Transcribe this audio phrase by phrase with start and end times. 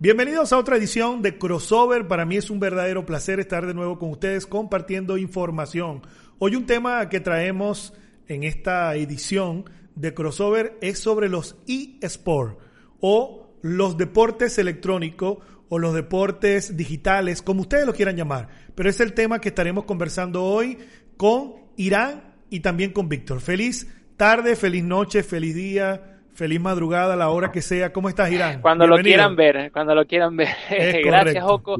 [0.00, 2.06] Bienvenidos a otra edición de Crossover.
[2.06, 6.02] Para mí es un verdadero placer estar de nuevo con ustedes compartiendo información.
[6.38, 7.92] Hoy un tema que traemos
[8.28, 9.64] en esta edición
[9.96, 12.62] de Crossover es sobre los eSports
[13.00, 15.38] o los deportes electrónicos
[15.68, 18.50] o los deportes digitales, como ustedes lo quieran llamar.
[18.76, 20.78] Pero es el tema que estaremos conversando hoy
[21.16, 23.40] con Irán y también con Víctor.
[23.40, 27.92] Feliz tarde, feliz noche, feliz día Feliz madrugada, a la hora que sea.
[27.92, 28.60] ¿Cómo estás, Irán?
[28.60, 30.46] Cuando lo quieran ver, cuando lo quieran ver.
[31.04, 31.78] Gracias, Joco.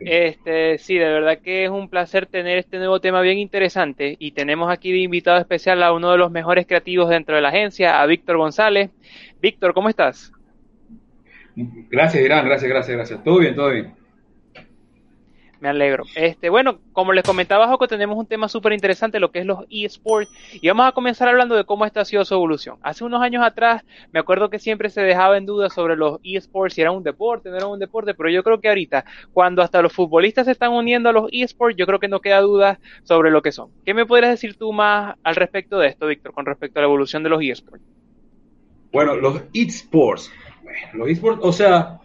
[0.00, 4.32] Este, sí, de verdad que es un placer tener este nuevo tema bien interesante y
[4.32, 8.00] tenemos aquí de invitado especial a uno de los mejores creativos dentro de la agencia,
[8.00, 8.88] a Víctor González.
[9.42, 10.32] Víctor, ¿cómo estás?
[11.54, 13.22] Gracias, Irán, gracias, gracias, gracias.
[13.22, 13.99] Todo bien, todo bien.
[15.60, 16.04] Me alegro.
[16.16, 19.66] Este, bueno, como les comentaba, Joco, tenemos un tema súper interesante, lo que es los
[19.70, 22.78] eSports, y vamos a comenzar hablando de cómo esta ha sido su evolución.
[22.82, 26.74] Hace unos años atrás, me acuerdo que siempre se dejaba en duda sobre los eSports,
[26.74, 29.82] si era un deporte, no era un deporte, pero yo creo que ahorita, cuando hasta
[29.82, 33.30] los futbolistas se están uniendo a los eSports, yo creo que no queda duda sobre
[33.30, 33.68] lo que son.
[33.84, 36.86] ¿Qué me podrías decir tú más al respecto de esto, Víctor, con respecto a la
[36.86, 37.84] evolución de los eSports?
[38.92, 40.32] Bueno, los eSports,
[40.94, 42.00] los eSports, o sea,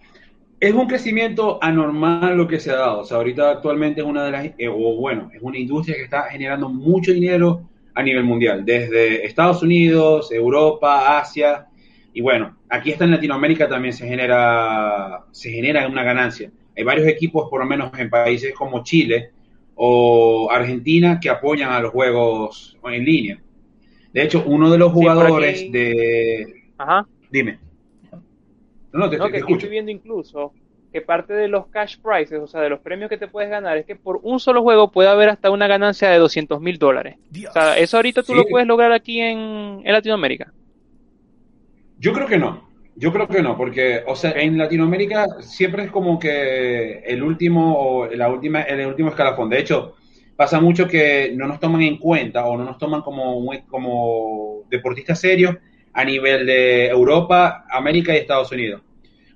[0.59, 3.01] es un crecimiento anormal lo que se ha dado.
[3.01, 6.03] O sea, ahorita actualmente es una de las, eh, o bueno, es una industria que
[6.03, 11.67] está generando mucho dinero a nivel mundial, desde Estados Unidos, Europa, Asia,
[12.15, 16.49] y bueno, aquí está en Latinoamérica también se genera, se genera una ganancia.
[16.75, 19.31] Hay varios equipos, por lo menos en países como Chile
[19.75, 23.41] o Argentina, que apoyan a los juegos en línea.
[24.13, 26.63] De hecho, uno de los jugadores de...
[26.77, 27.05] Ajá.
[27.29, 27.59] Dime.
[28.95, 30.53] No, te, que estoy viendo incluso
[30.93, 33.77] que parte de los cash prices, o sea, de los premios que te puedes ganar,
[33.77, 37.17] es que por un solo juego puede haber hasta una ganancia de 200 mil dólares.
[37.49, 40.53] O sea, ¿eso ahorita tú lo puedes lograr aquí en, Latinoamérica?
[41.99, 42.69] Yo creo que no.
[42.95, 47.77] Yo creo que no, porque, o sea, en Latinoamérica siempre es como que el último
[47.77, 49.49] o la última, el último escalafón.
[49.49, 49.95] De hecho,
[50.38, 55.19] pasa mucho que no nos toman en cuenta o no nos toman como, como deportistas
[55.19, 55.57] serios
[55.95, 58.81] a nivel de Europa, América y Estados Unidos.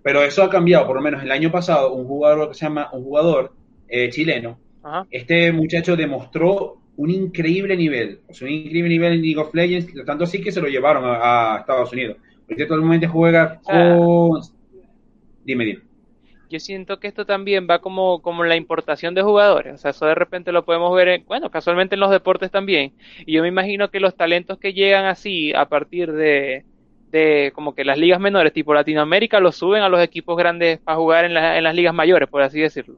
[0.03, 2.89] Pero eso ha cambiado, por lo menos el año pasado, un jugador que se llama,
[2.91, 3.53] un jugador
[3.87, 4.59] eh, chileno,
[5.09, 9.93] este muchacho demostró un increíble nivel, o sea, un increíble nivel en League of Legends,
[10.05, 12.17] tanto así que se lo llevaron a, Estados Unidos.
[12.45, 14.41] Porque todo el momento juega con...
[15.43, 15.88] Dime, dime
[16.49, 19.75] yo siento que esto también va como, como la importación de jugadores.
[19.75, 22.93] O sea, eso de repente lo podemos ver, bueno, casualmente en los deportes también.
[23.25, 26.65] Y yo me imagino que los talentos que llegan así a partir de,
[27.11, 30.97] de como que las ligas menores, tipo Latinoamérica, los suben a los equipos grandes para
[30.97, 32.95] jugar en, en las ligas mayores, por así decirlo.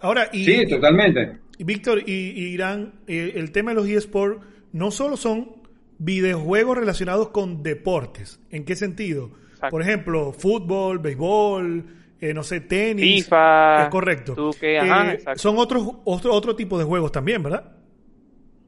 [0.00, 1.38] Ahora, y, sí, totalmente.
[1.58, 2.12] Víctor y,
[2.52, 4.42] Irán, eh, el tema de los eSports
[4.72, 5.56] no solo son
[5.98, 8.40] videojuegos relacionados con deportes.
[8.50, 9.30] ¿En qué sentido?
[9.70, 11.84] Por ejemplo, fútbol, béisbol,
[12.20, 13.24] eh, no sé, tenis.
[13.24, 13.84] FIFA.
[13.84, 14.50] Es correcto.
[14.60, 17.72] Eh, son otros otro, otro tipo de juegos también, ¿verdad?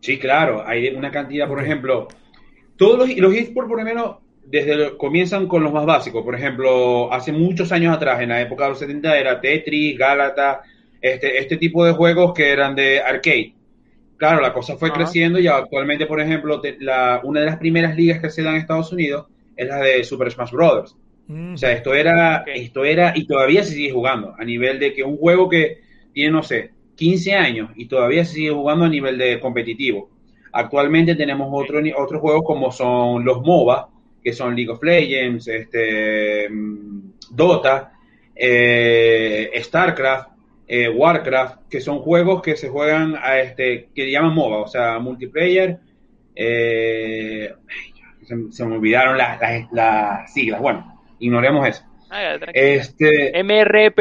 [0.00, 0.66] Sí, claro.
[0.66, 2.08] Hay una cantidad, por ejemplo,
[2.76, 6.24] todos los, los esports, por lo menos, desde comienzan con los más básicos.
[6.24, 10.62] Por ejemplo, hace muchos años atrás, en la época de los 70, era Tetris, Gálata,
[11.00, 13.54] este, este tipo de juegos que eran de arcade.
[14.16, 18.20] Claro, la cosa fue creciendo y actualmente, por ejemplo, la, una de las primeras ligas
[18.20, 19.26] que se dan en Estados Unidos
[19.56, 20.96] es la de Super Smash Brothers.
[21.28, 25.04] O sea, esto era, esto era, y todavía se sigue jugando, a nivel de que
[25.04, 25.82] un juego que
[26.14, 30.08] tiene, no sé, 15 años y todavía se sigue jugando a nivel de competitivo.
[30.52, 33.90] Actualmente tenemos otro, otros juegos como son los MOBA,
[34.24, 37.92] que son League of Legends, este, mm, Dota,
[38.34, 40.30] eh, StarCraft,
[40.66, 44.98] eh, Warcraft, que son juegos que se juegan a este, que llaman MOBA, o sea,
[44.98, 45.78] multiplayer.
[46.34, 47.52] Eh,
[48.50, 49.38] se, me olvidaron las,
[49.72, 50.60] las siglas.
[50.60, 51.84] Bueno, ignoremos eso.
[52.10, 54.00] Ah, este, MRP,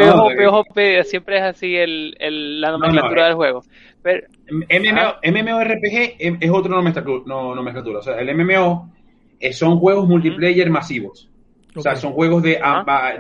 [1.04, 3.64] siempre es así el, el, la nomenclatura del juego.
[4.02, 8.00] Pero, MMORPG es otro nomenclatura, no, nomenclatura.
[8.00, 8.94] O sea, el MMO
[9.40, 11.30] eh, son juegos multiplayer masivos.
[11.76, 12.60] O sea, son juegos de,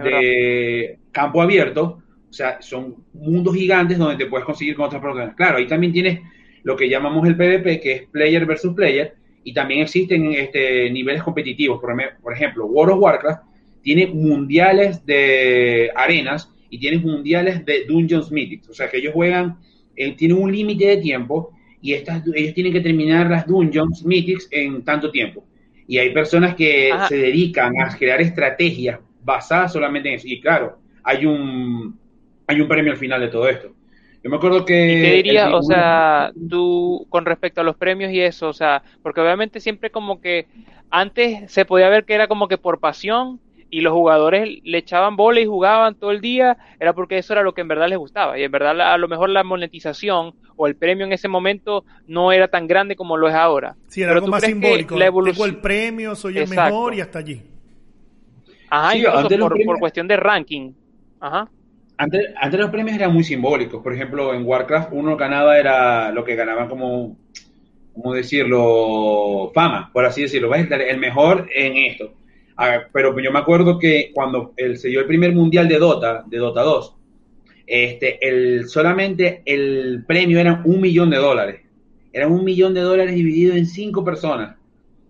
[0.03, 2.01] de campo abierto.
[2.29, 5.35] O sea, son mundos gigantes donde te puedes conseguir con otras personas.
[5.35, 6.21] Claro, ahí también tienes
[6.63, 9.15] lo que llamamos el PvP, que es player versus player.
[9.43, 11.79] Y también existen este, niveles competitivos.
[11.79, 13.43] Por, por ejemplo, World of Warcraft
[13.87, 18.67] tiene mundiales de arenas y tiene mundiales de Dungeons Mythics.
[18.67, 19.59] O sea que ellos juegan,
[19.95, 24.49] eh, tienen un límite de tiempo y estas, ellos tienen que terminar las Dungeons Mythics
[24.51, 25.45] en tanto tiempo.
[25.87, 30.27] Y hay personas que se dedican a crear estrategias basadas solamente en eso.
[30.27, 31.97] Y claro, hay un,
[32.45, 33.73] hay un premio al final de todo esto.
[34.21, 34.97] Yo me acuerdo que...
[34.97, 38.83] ¿Y qué dirías, o sea, tú con respecto a los premios y eso, o sea,
[39.01, 40.45] porque obviamente siempre como que
[40.89, 45.15] antes se podía ver que era como que por pasión y los jugadores le echaban
[45.15, 47.97] bola y jugaban todo el día, era porque eso era lo que en verdad les
[47.97, 48.39] gustaba.
[48.39, 52.31] Y en verdad a lo mejor la monetización o el premio en ese momento no
[52.31, 53.75] era tan grande como lo es ahora.
[53.87, 54.97] Sí, era algo más simbólico.
[54.97, 55.49] La evolución...
[55.49, 57.41] el premio, soy el mejor y hasta allí.
[58.69, 60.71] Ajá, incluso por, por, cuestión de ranking.
[61.19, 61.49] Ajá.
[61.97, 63.81] Antes, antes los premios eran muy simbólicos.
[63.81, 67.17] Por ejemplo, en Warcraft uno ganaba era lo que ganaban como,
[67.93, 69.51] ¿cómo decirlo?
[69.53, 70.53] Fama, por así decirlo.
[70.53, 72.13] El mejor en esto
[72.91, 76.63] pero yo me acuerdo que cuando se dio el primer mundial de Dota, de Dota
[76.63, 76.95] 2,
[77.67, 81.61] este, el, solamente el premio era un millón de dólares.
[82.13, 84.55] Era un millón de dólares dividido en cinco personas.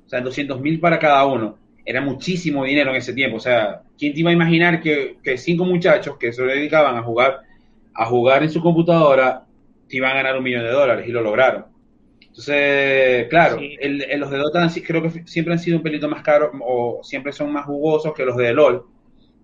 [0.06, 1.58] O sea, 200 mil para cada uno.
[1.86, 3.38] Era muchísimo dinero en ese tiempo.
[3.38, 7.04] O sea, ¿quién te iba a imaginar que, que cinco muchachos que se dedicaban a
[7.04, 7.42] jugar,
[7.94, 9.46] a jugar en su computadora,
[9.88, 11.08] te iban a ganar un millón de dólares?
[11.08, 11.66] Y lo lograron.
[12.38, 17.00] Entonces, claro, los de Dota creo que siempre han sido un pelito más caros o
[17.02, 18.86] siempre son más jugosos que los de LOL,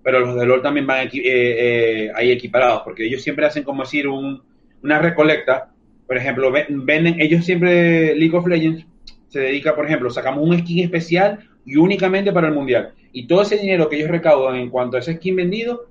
[0.04, 3.82] pero los de LOL también van eh, eh, ahí equiparados, porque ellos siempre hacen como
[3.82, 5.72] decir una recolecta.
[6.06, 8.86] Por ejemplo, venden, ellos siempre, League of Legends
[9.28, 12.94] se dedica, por ejemplo, sacamos un skin especial y únicamente para el mundial.
[13.12, 15.88] Y todo ese dinero que ellos recaudan en cuanto a ese skin vendido,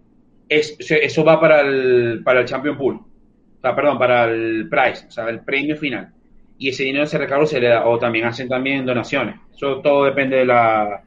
[0.49, 2.95] es, eso va para el, para el Champion Pool.
[2.95, 6.13] O sea, perdón, para el prize, o sea, el premio final
[6.63, 9.35] y ese dinero se recaudo se le da, o también hacen también donaciones.
[9.53, 11.03] Eso todo depende de la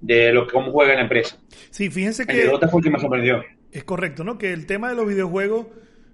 [0.00, 1.38] de lo cómo juega la empresa.
[1.68, 3.44] Sí, fíjense que el fue que me sorprendió.
[3.72, 4.38] Es correcto, ¿no?
[4.38, 5.66] Que el tema de los videojuegos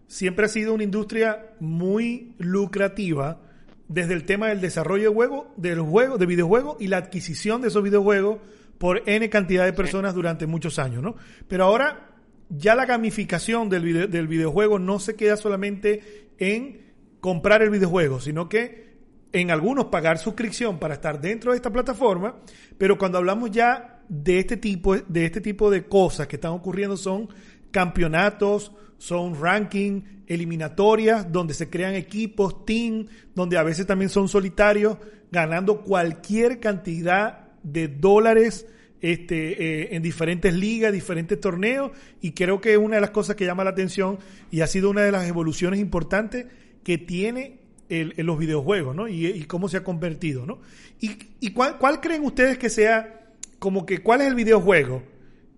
[0.08, 3.40] siempre ha sido una industria muy lucrativa
[3.86, 7.68] desde el tema del desarrollo de juegos, del juego, de videojuegos y la adquisición de
[7.68, 8.38] esos videojuegos
[8.78, 11.14] por N cantidad de personas durante muchos años, ¿no?
[11.46, 12.10] Pero ahora
[12.48, 16.81] ya la gamificación del, del videojuego no se queda solamente en
[17.22, 18.96] comprar el videojuego, sino que
[19.32, 22.34] en algunos pagar suscripción para estar dentro de esta plataforma,
[22.76, 26.96] pero cuando hablamos ya de este tipo de este tipo de cosas que están ocurriendo
[26.96, 27.28] son
[27.70, 34.98] campeonatos, son ranking, eliminatorias, donde se crean equipos, team, donde a veces también son solitarios,
[35.30, 38.66] ganando cualquier cantidad de dólares
[39.00, 43.46] este, eh, en diferentes ligas, diferentes torneos, y creo que una de las cosas que
[43.46, 44.18] llama la atención
[44.50, 46.46] y ha sido una de las evoluciones importantes
[46.84, 47.58] que tiene
[47.88, 49.08] el, los videojuegos, ¿no?
[49.08, 50.60] Y, cómo se ha convertido, ¿no?
[51.00, 53.20] ¿Y, cuál, creen ustedes que sea,
[53.58, 55.02] como que, cuál es el videojuego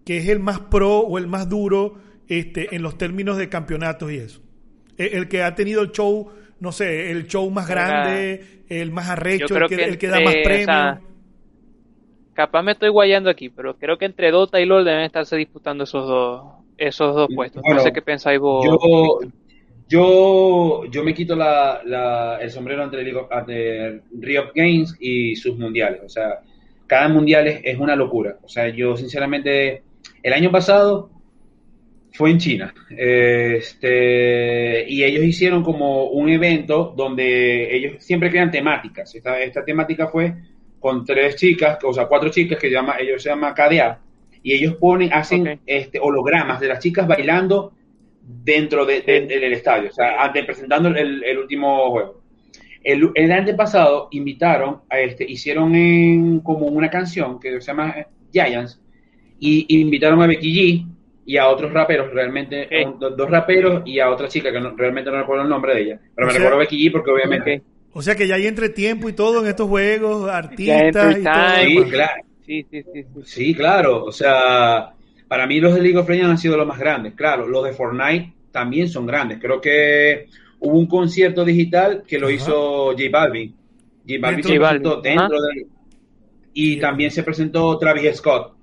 [0.05, 1.95] que es el más pro o el más duro
[2.29, 4.41] este, en los términos de campeonatos y eso?
[4.99, 6.31] E, el, que ha tenido el show,
[6.61, 10.35] no sé, el show más grande, el más arrecho, el que, el que, da más
[10.43, 10.99] premios.
[12.33, 15.85] capaz me estoy guayando aquí, pero creo que entre Dota y LOL deben estarse disputando
[15.85, 17.63] esos dos esos dos puestos.
[17.69, 18.65] no sé qué pensáis vos.
[18.67, 19.21] Yo,
[19.89, 26.01] yo, yo me quito la, el sombrero ante, ante Riot Games y sus mundiales.
[26.05, 26.41] O sea,
[26.87, 28.39] cada mundial es, una locura.
[28.43, 29.83] O sea, yo sinceramente,
[30.23, 31.11] el año pasado
[32.13, 32.75] fue en China.
[32.91, 39.15] Este, y ellos hicieron como un evento donde ellos siempre crean temáticas.
[39.15, 40.35] Esta, esta temática fue
[40.81, 44.01] con tres chicas, o sea, cuatro chicas que llama, ellos se llama KDA,
[44.43, 47.73] y ellos ponen, hacen este, hologramas de las chicas bailando
[48.27, 52.23] dentro de, del estadio, o sea, antes presentando el, último juego.
[52.83, 57.95] El, el antepasado invitaron a este, hicieron en, como una canción que se llama
[58.33, 58.81] Giants
[59.39, 60.87] y invitaron a Becky G
[61.27, 65.43] y a otros raperos, realmente, dos, raperos y a otra chica que realmente no recuerdo
[65.43, 67.63] el nombre de ella, pero me recuerdo a Becky G porque obviamente...
[67.93, 71.85] O sea que ya hay entre tiempo y todo en estos juegos, artistas y todo.
[71.85, 72.25] Sí, claro.
[72.45, 74.05] Sí, sí, sí, sí, claro.
[74.05, 74.94] O sea,
[75.35, 77.15] para mí los de League of Legends han sido los más grandes.
[77.15, 79.41] Claro, los de Fortnite también son grandes.
[79.41, 80.29] Creo que
[80.61, 83.53] hubo un concierto digital que lo hizo J Balvin.
[84.07, 85.67] J Balvin se presentó dentro de...
[86.53, 88.54] Y también se presentó Travis Scott.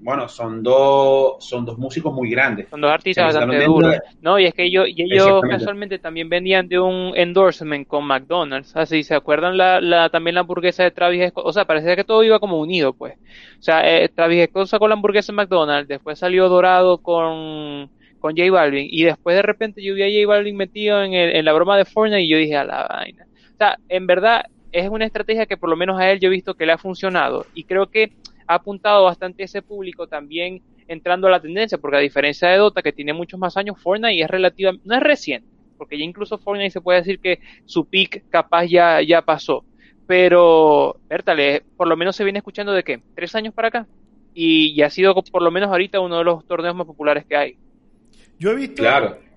[0.00, 2.68] Bueno, son dos, son dos músicos muy grandes.
[2.68, 3.96] Son dos artistas bastante duros.
[4.20, 8.76] No, y es que ellos, y ellos casualmente también venían de un endorsement con McDonald's.
[8.76, 11.44] Así, ¿se acuerdan la, la, también la hamburguesa de Travis Scott?
[11.46, 13.14] O sea, parecía que todo iba como unido, pues.
[13.58, 18.36] O sea, eh, Travis Scott sacó la hamburguesa en McDonald's, después salió Dorado con, con
[18.36, 21.44] J Balvin, y después de repente yo vi a J Balvin metido en, el, en
[21.44, 23.26] la broma de Fortnite y yo dije, a la vaina.
[23.54, 26.30] O sea, en verdad es una estrategia que por lo menos a él yo he
[26.30, 28.12] visto que le ha funcionado, y creo que
[28.50, 32.56] ha apuntado bastante a ese público también entrando a la tendencia, porque a diferencia de
[32.56, 36.38] Dota, que tiene muchos más años, Fortnite es relativa, no es reciente, porque ya incluso
[36.38, 39.64] Fortnite se puede decir que su peak capaz ya, ya pasó
[40.10, 43.86] pero, Bertale, por lo menos se viene escuchando de qué, tres años para acá.
[44.34, 47.36] Y, ya ha sido por lo menos ahorita uno de los torneos más populares que
[47.36, 47.56] hay.
[48.36, 48.82] Yo he visto,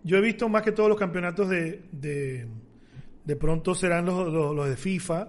[0.04, 4.76] yo he visto más que todos los campeonatos de, de, pronto serán los, los, de
[4.76, 5.28] FIFA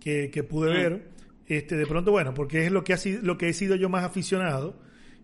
[0.00, 0.74] que, pude mm.
[0.74, 1.13] ver.
[1.46, 3.88] Este, de pronto, bueno, porque es lo que, ha sido, lo que he sido yo
[3.88, 4.80] más aficionado.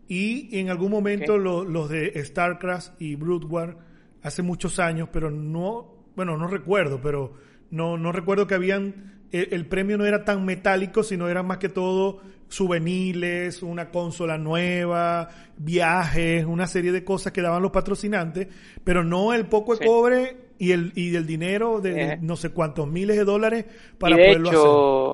[0.09, 3.79] y en algún momento los de StarCraft y Brood War
[4.23, 7.35] hace muchos años, pero no, bueno, no recuerdo, pero
[7.71, 11.59] no, no recuerdo que habían, el, el premio no era tan metálico, sino era más
[11.59, 18.49] que todo souvenirs, una consola nueva, viajes, una serie de cosas que daban los patrocinantes,
[18.85, 22.19] pero no el poco de cobre y el y del dinero de, Eh.
[22.21, 23.65] no sé cuántos miles de dólares
[23.99, 24.51] para y de poderlo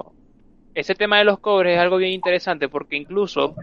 [0.06, 0.15] hacer.
[0.76, 3.54] Ese tema de los cobres es algo bien interesante porque incluso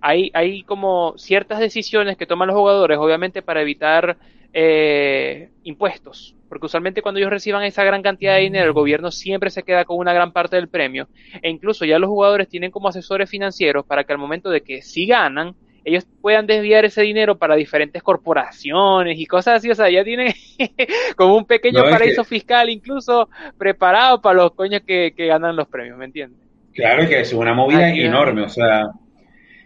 [0.00, 4.18] hay, hay como ciertas decisiones que toman los jugadores, obviamente para evitar
[4.52, 6.36] eh, impuestos.
[6.48, 9.84] Porque usualmente cuando ellos reciban esa gran cantidad de dinero, el gobierno siempre se queda
[9.84, 11.08] con una gran parte del premio.
[11.42, 14.82] E incluso ya los jugadores tienen como asesores financieros para que al momento de que
[14.82, 19.70] si ganan, ellos puedan desviar ese dinero para diferentes corporaciones y cosas así.
[19.70, 20.32] O sea, ya tienen
[21.16, 23.28] como un pequeño No, paraíso que- fiscal incluso
[23.58, 26.43] preparado para los coños que, que ganan los premios, ¿me entiendes?
[26.74, 28.90] Claro que es una movida Aquí, enorme, o sea,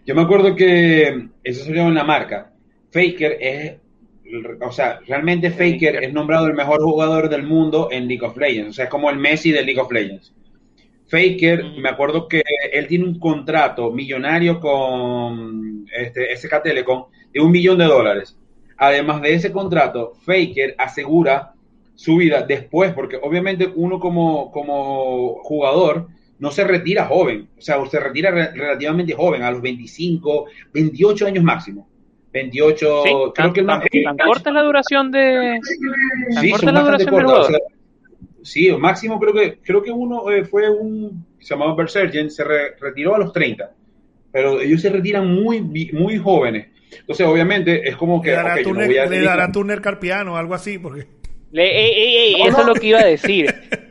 [0.05, 2.51] yo me acuerdo que eso salió en la marca.
[2.91, 3.75] Faker es,
[4.61, 6.03] o sea, realmente Faker Faker.
[6.03, 9.09] es nombrado el mejor jugador del mundo en League of Legends, o sea, es como
[9.09, 10.33] el Messi de League of Legends.
[11.07, 17.51] Faker, me acuerdo que él tiene un contrato millonario con este, SK Telecom de un
[17.51, 18.37] millón de dólares.
[18.77, 21.53] Además de ese contrato, Faker asegura
[21.95, 26.07] su vida después, porque obviamente uno como, como jugador
[26.39, 31.27] no se retira joven, o sea, se retira re- relativamente joven, a los 25, 28
[31.27, 31.87] años máximo.
[32.31, 35.59] 28, Sí, creo tan, que el más tan- tan corta es la duración de...
[36.33, 37.57] tan Sí, corta la duración del o sea,
[38.43, 42.75] sí, máximo creo que creo que uno eh, fue un se llamaba Bersergen, se re-
[42.79, 43.71] retiró a los 30.
[44.31, 46.67] Pero ellos se retiran muy muy jóvenes.
[46.99, 49.51] Entonces, obviamente, es como que le dará, ok, yo no túnel, voy a le dará
[49.51, 51.07] túnel carpiano, algo así, porque
[51.51, 52.61] Le- ey, ey, ey, No, eso no.
[52.61, 53.47] es lo que iba a decir.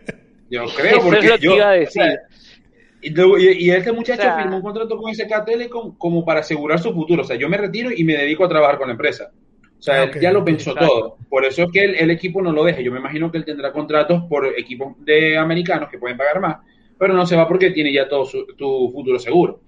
[0.50, 2.02] Yo creo Eso porque es lo que yo- iba a o decir.
[2.02, 2.18] sea,
[3.00, 6.78] y, y- este muchacho O sea- firmó un contrato con SK Telecom como para asegurar
[6.78, 7.22] su futuro.
[7.22, 9.30] O sea, yo me retiro y me dedico a trabajar con la empresa.
[9.78, 10.88] O sea, Ah, él ya lo pensó Exacto.
[10.92, 11.16] todo.
[11.28, 12.80] Por eso es que el, el equipo no lo deja.
[12.80, 16.56] Yo me imagino que él tendrá contratos por equipos de americanos que pueden pagar más,
[16.98, 19.60] pero no se va porque tiene ya todo su, tu futuro seguro.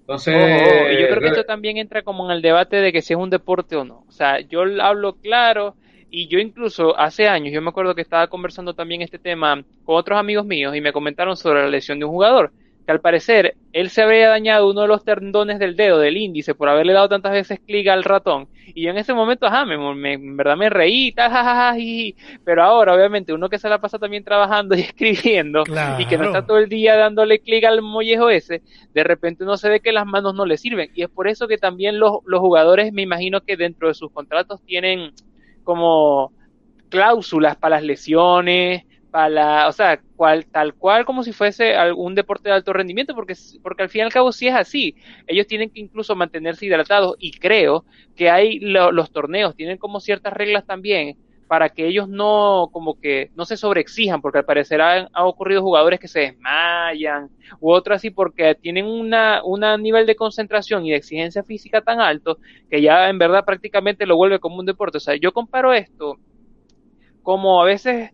[0.00, 3.14] Entonces, y yo creo que esto también entra como en el debate de que si
[3.14, 4.04] es un deporte o no.
[4.06, 5.74] O sea, yo hablo claro
[6.20, 9.96] y yo incluso hace años, yo me acuerdo que estaba conversando también este tema con
[9.96, 12.52] otros amigos míos y me comentaron sobre la lesión de un jugador,
[12.86, 16.54] que al parecer él se había dañado uno de los tendones del dedo, del índice,
[16.54, 18.48] por haberle dado tantas veces clic al ratón.
[18.74, 21.76] Y yo en ese momento, ajá, me, me- en verdad me reí, tal, jajaja,
[22.44, 26.24] pero ahora obviamente uno que se la pasa también trabajando y escribiendo y que no
[26.24, 29.92] está todo el día dándole clic al mollejo ese, de repente uno se ve que
[29.92, 30.88] las manos no le sirven.
[30.94, 34.10] Y es por eso que también los, los jugadores, me imagino que dentro de sus
[34.12, 35.12] contratos tienen
[35.66, 36.32] como
[36.88, 40.00] cláusulas para las lesiones, para la, o sea,
[40.52, 44.02] tal cual como si fuese algún deporte de alto rendimiento, porque, porque al fin y
[44.04, 44.96] al cabo sí es así.
[45.26, 50.00] Ellos tienen que incluso mantenerse hidratados y creo que hay lo- los torneos, tienen como
[50.00, 51.16] ciertas reglas también
[51.48, 55.62] para que ellos no como que no se sobreexijan, porque al parecer han, ha ocurrido
[55.62, 60.90] jugadores que se desmayan u otros así porque tienen una un nivel de concentración y
[60.90, 62.38] de exigencia física tan alto
[62.68, 64.98] que ya en verdad prácticamente lo vuelve como un deporte.
[64.98, 66.18] O sea, yo comparo esto
[67.22, 68.10] como a veces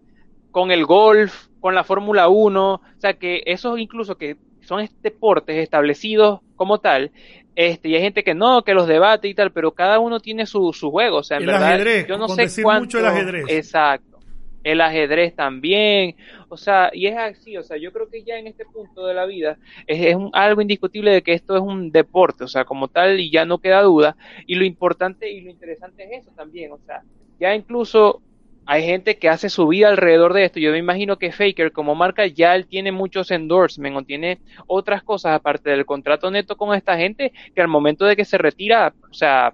[0.51, 5.57] con el golf, con la Fórmula 1, o sea, que esos incluso que son deportes
[5.57, 7.11] establecidos como tal,
[7.55, 10.47] este, y hay gente que no, que los debate y tal, pero cada uno tiene
[10.47, 13.07] su, su juego, o sea, en El verdad, ajedrez, yo no sé cuánto, mucho el
[13.07, 13.45] ajedrez.
[13.49, 14.19] exacto,
[14.65, 16.15] el ajedrez también,
[16.49, 19.15] o sea, y es así, o sea, yo creo que ya en este punto de
[19.15, 22.65] la vida es, es un- algo indiscutible de que esto es un deporte, o sea,
[22.65, 24.17] como tal, y ya no queda duda,
[24.47, 27.03] y lo importante y lo interesante es eso también, o sea,
[27.41, 28.23] ya incluso
[28.66, 30.61] hay gente que hace su vida alrededor de esto.
[30.61, 35.02] Yo me imagino que Faker como marca ya él tiene muchos endorsements o tiene otras
[35.02, 38.95] cosas aparte del contrato neto con esta gente que al momento de que se retira,
[39.11, 39.52] o sea,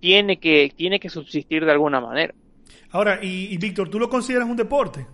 [0.00, 2.34] tiene que tiene que subsistir de alguna manera.
[2.90, 5.06] Ahora, y, y Víctor, ¿tú lo consideras un deporte?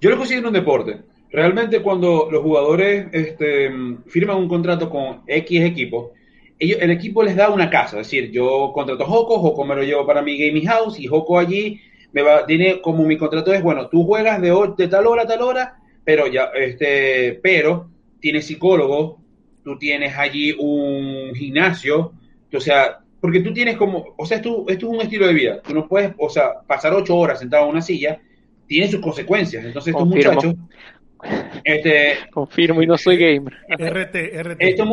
[0.00, 1.02] Yo lo considero un deporte.
[1.30, 3.70] Realmente cuando los jugadores este,
[4.06, 6.12] firman un contrato con X equipo,
[6.58, 8.00] ellos, el equipo les da una casa.
[8.00, 11.06] Es decir, yo contrato a Joco, Joco me lo llevo para mi gaming house y
[11.06, 11.80] Joco allí
[12.12, 15.26] me va, tiene como mi contrato es, bueno, tú juegas de, de tal hora a
[15.26, 19.20] tal hora, pero ya, este, pero tienes psicólogo,
[19.62, 22.12] tú tienes allí un gimnasio,
[22.52, 25.60] o sea, porque tú tienes como, o sea, esto, esto es un estilo de vida.
[25.62, 28.20] Tú no puedes, o sea, pasar ocho horas sentado en una silla,
[28.66, 29.64] tiene sus consecuencias.
[29.64, 30.34] Entonces estos Confirmo.
[30.34, 30.54] muchachos,
[31.64, 33.54] este, Confirmo y no soy gamer.
[33.68, 34.56] RT, RT.
[34.60, 34.88] estos,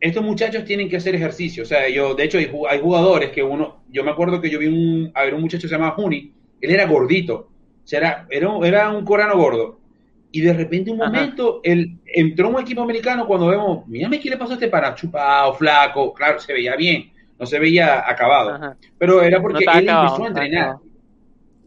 [0.00, 1.62] estos muchachos tienen que hacer ejercicio.
[1.62, 4.50] O sea, yo, de hecho, hay, ju- hay jugadores que uno, yo me acuerdo que
[4.50, 7.34] yo vi un, a ver, un muchacho que se llamaba Juni, él era gordito,
[7.84, 9.78] o sea, era, era, un- era un coreano gordo.
[10.30, 14.36] y de repente un momento él, entró un equipo americano cuando vemos, mírame qué le
[14.36, 18.50] pasó a este para chupado, flaco, claro, se veía bien, no se veía acabado,
[18.98, 20.76] pero era porque él empezó a entrenar.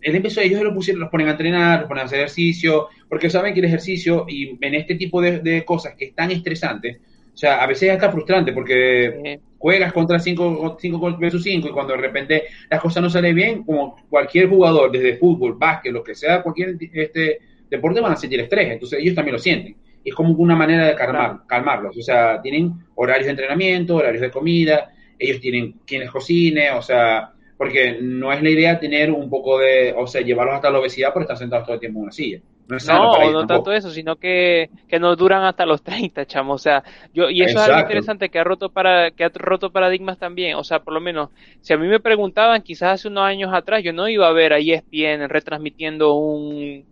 [0.02, 3.30] Él empezó, ellos lo pusieron, los ponen a entrenar, los ponen a hacer ejercicio, porque
[3.30, 7.02] saben que el ejercicio y en este tipo de, cosas que es tan estresante,
[7.42, 11.94] sea, a veces es hasta frustrante porque juegas contra 5 cinco, versus 5 y cuando
[11.94, 16.14] de repente las cosas no salen bien, como cualquier jugador, desde fútbol, básquet, lo que
[16.14, 19.76] sea, cualquier este, deporte van a sentir estrés, entonces ellos también lo sienten.
[20.06, 24.32] Es como una manera de calmar, calmarlos, o sea, tienen horarios de entrenamiento, horarios de
[24.32, 29.58] comida, ellos tienen quienes cocine, o sea, porque no es la idea tener un poco
[29.58, 32.12] de, o sea, llevarlos hasta la obesidad por estar sentados todo el tiempo en una
[32.12, 32.40] silla.
[32.88, 36.54] No, no, tanto eso, sino que, que no duran hasta los 30, chamo.
[36.54, 39.72] O sea, yo, y eso es algo interesante que ha roto para, que ha roto
[39.72, 40.56] paradigmas también.
[40.56, 41.30] O sea, por lo menos,
[41.62, 44.54] si a mí me preguntaban, quizás hace unos años atrás, yo no iba a ver
[44.54, 46.86] a ESPN retransmitiendo un,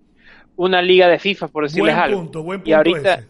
[0.55, 2.19] una liga de FIFA, por decirles buen algo.
[2.19, 3.23] Punto, buen punto y ahorita,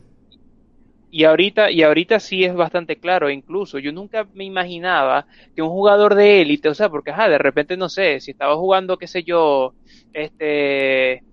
[1.12, 5.26] y ahorita, y ahorita sí es bastante claro, incluso yo nunca me imaginaba
[5.56, 8.56] que un jugador de élite, o sea, porque ajá, de repente no sé, si estaba
[8.56, 9.74] jugando, qué sé yo,
[10.14, 11.24] este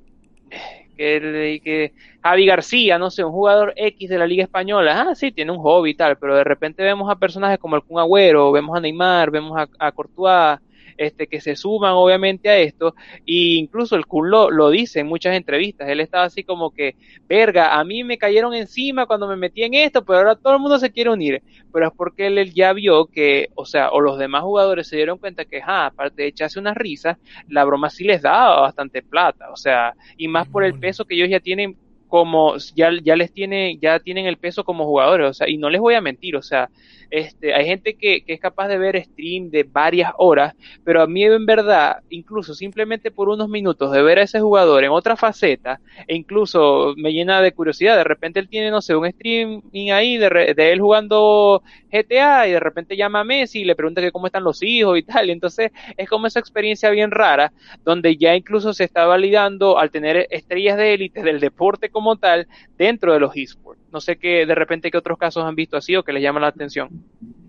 [0.96, 5.32] que, que Javi García, no sé, un jugador X de la Liga Española, ah, sí,
[5.32, 8.52] tiene un hobby y tal, pero de repente vemos a personajes como el Kun Agüero,
[8.52, 10.58] vemos a Neymar, vemos a, a Courtois,
[10.96, 12.94] este, que se suman obviamente a esto,
[13.26, 16.96] e incluso el Kun lo, dice en muchas entrevistas, él estaba así como que,
[17.28, 20.60] verga, a mí me cayeron encima cuando me metí en esto, pero ahora todo el
[20.60, 24.18] mundo se quiere unir, pero es porque él, ya vio que, o sea, o los
[24.18, 28.04] demás jugadores se dieron cuenta que, ah, aparte de echarse unas risas, la broma sí
[28.04, 31.76] les daba bastante plata, o sea, y más por el peso que ellos ya tienen
[32.08, 35.70] como ya, ya les tiene, ya tienen el peso como jugadores, o sea, y no
[35.70, 36.70] les voy a mentir, o sea,
[37.10, 41.06] este, hay gente que, que, es capaz de ver stream de varias horas, pero a
[41.06, 45.16] mí en verdad, incluso simplemente por unos minutos de ver a ese jugador en otra
[45.16, 49.90] faceta, e incluso me llena de curiosidad, de repente él tiene, no sé, un streaming
[49.90, 54.00] ahí de, de él jugando GTA y de repente llama a Messi y le pregunta
[54.00, 57.52] que cómo están los hijos y tal, y entonces es como esa experiencia bien rara,
[57.84, 62.46] donde ya incluso se está validando al tener estrellas de élite del deporte como tal
[62.76, 63.75] dentro de los esports.
[63.96, 66.38] No sé qué, de repente qué otros casos han visto así o que les llama
[66.38, 66.90] la atención.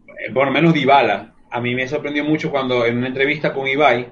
[0.07, 1.33] Eh, por lo menos Dybala.
[1.51, 4.07] A mí me sorprendió mucho cuando en una entrevista con Ibai,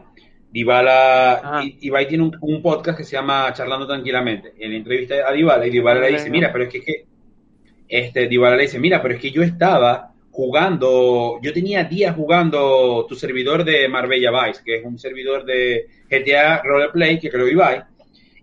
[0.52, 4.54] Dybala, Ibai tiene un, podcast que se llama Charlando Tranquilamente.
[4.60, 7.06] En la entrevista a Dybala, y Dybala le dice, mira, pero es que,
[7.88, 13.06] este, Dybala le dice, mira, pero es que yo estaba jugando, yo tenía días jugando
[13.08, 17.82] tu servidor de Marbella Vice, que es un servidor de GTA Roleplay que creo Ibai,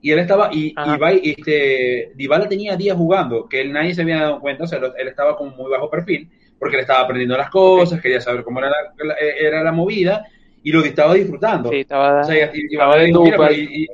[0.03, 4.23] y él estaba, y Ibai, este, Dybala tenía días jugando, que él nadie se había
[4.23, 7.51] dado cuenta, o sea, él estaba como muy bajo perfil, porque le estaba aprendiendo las
[7.51, 10.27] cosas, quería saber cómo era la, era la movida
[10.61, 11.71] y lo que estaba disfrutando.
[11.71, 13.87] Sí, estaba, o sea, y, estaba y,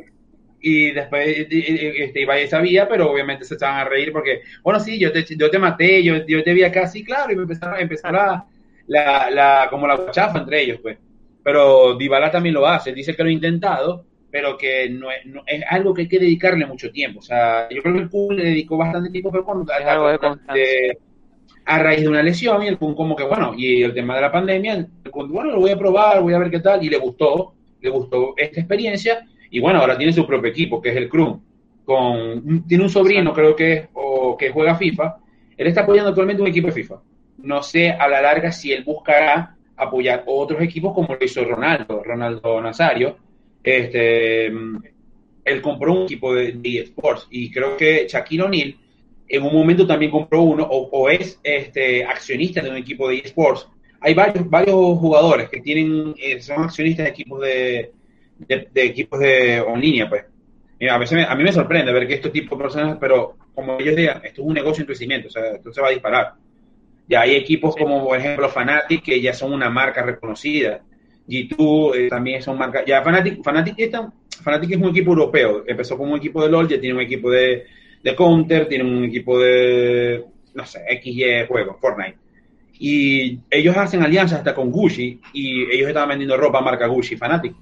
[0.62, 5.12] y, después este, Ibai sabía, pero obviamente se estaban a reír porque, bueno, sí, yo
[5.12, 8.14] te, yo te maté, yo, yo te vi acá, sí, claro, y me empezaba, empezar
[8.14, 8.46] la,
[8.86, 10.96] la, la, como la chafa entre ellos, pues.
[11.42, 15.64] Pero Dybala también lo hace, dice que lo ha intentado, pero que no es, es,
[15.68, 17.20] algo que hay que dedicarle mucho tiempo.
[17.20, 19.72] O sea, yo creo que el Kun le dedicó bastante tiempo, pero cuando,
[20.54, 20.98] de,
[21.64, 24.22] a raíz de una lesión y el Kun como que, bueno, y el tema de
[24.22, 26.98] la pandemia, el bueno, lo voy a probar, voy a ver qué tal, y le
[26.98, 31.08] gustó, le gustó esta experiencia, y bueno, ahora tiene su propio equipo, que es el
[31.08, 31.40] Krum,
[31.84, 35.18] con, tiene un sobrino, creo que es, o que juega FIFA,
[35.56, 37.00] él está apoyando actualmente un equipo de FIFA.
[37.38, 42.02] No sé a la larga si él buscará apoyar otros equipos como lo hizo Ronaldo,
[42.04, 43.16] Ronaldo Nazario,
[43.62, 48.76] este, él compró un equipo de, de eSports y creo que Shaquille O'Neal
[49.28, 53.68] en un momento también compró uno o, es este, accionista de un equipo de eSports.
[54.00, 57.92] Hay varios, varios jugadores que tienen, eh, son accionistas de equipos de,
[58.38, 60.24] de, equipos de en línea, pues.
[60.88, 63.96] a veces a mí me sorprende ver que estos tipos de personas, pero como ellos
[63.96, 66.34] digan, esto es un negocio en crecimiento, o sea, esto se va a disparar.
[67.08, 70.82] Ya hay equipos como, por ejemplo, Fanatic, que ya son una marca reconocida.
[71.28, 72.84] G2 eh, también son marcas.
[72.86, 73.90] Ya Fanatic, Fanatic,
[74.42, 75.64] Fanatic es un equipo europeo.
[75.66, 77.66] Empezó como un equipo de LOL, ya tiene un equipo de,
[78.02, 82.16] de Counter, tienen un equipo de, no sé, XY juegos, Fortnite.
[82.80, 87.54] Y ellos hacen alianzas hasta con Gucci y ellos estaban vendiendo ropa marca Gucci Fanatic.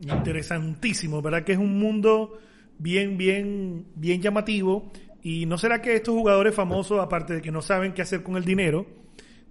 [0.00, 1.44] Interesantísimo, ¿verdad?
[1.44, 2.38] Que es un mundo
[2.78, 4.92] bien, bien, bien llamativo.
[5.22, 8.36] Y no será que estos jugadores famosos, aparte de que no saben qué hacer con
[8.36, 8.86] el dinero,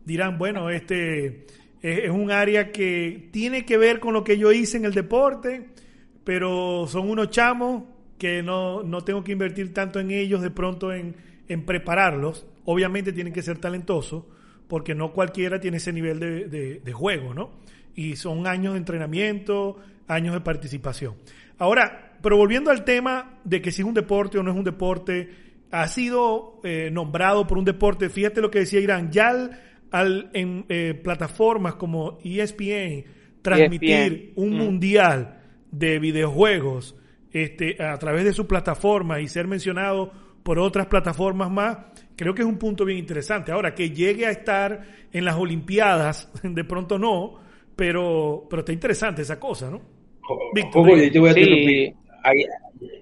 [0.06, 1.46] dirán, bueno, este
[1.82, 5.70] es un área que tiene que ver con lo que yo hice en el deporte,
[6.24, 7.84] pero son unos chamos
[8.18, 11.16] que no, no tengo que invertir tanto en ellos de pronto en,
[11.48, 12.46] en prepararlos.
[12.66, 14.26] Obviamente tienen que ser talentosos,
[14.68, 17.52] porque no cualquiera tiene ese nivel de, de, juego, ¿no?
[17.96, 21.16] Y son años de entrenamiento, años de participación.
[21.58, 24.64] Ahora, pero volviendo al tema de que si es un deporte o no es un
[24.64, 25.30] deporte,
[25.72, 28.10] ha sido eh, nombrado por un deporte.
[28.10, 29.50] Fíjate lo que decía Irán, ya
[29.92, 33.06] al, en eh, plataformas como ESPN
[33.42, 34.58] transmitir un mm.
[34.58, 35.40] mundial
[35.72, 36.96] de videojuegos
[37.32, 40.12] este, a través de su plataforma y ser mencionado
[40.44, 41.78] por otras plataformas más,
[42.16, 43.52] creo que es un punto bien interesante.
[43.52, 47.36] Ahora, que llegue a estar en las Olimpiadas, de pronto no,
[47.76, 49.82] pero, pero está interesante esa cosa, ¿no?
[50.54, 51.94] Víctor, te voy a sí.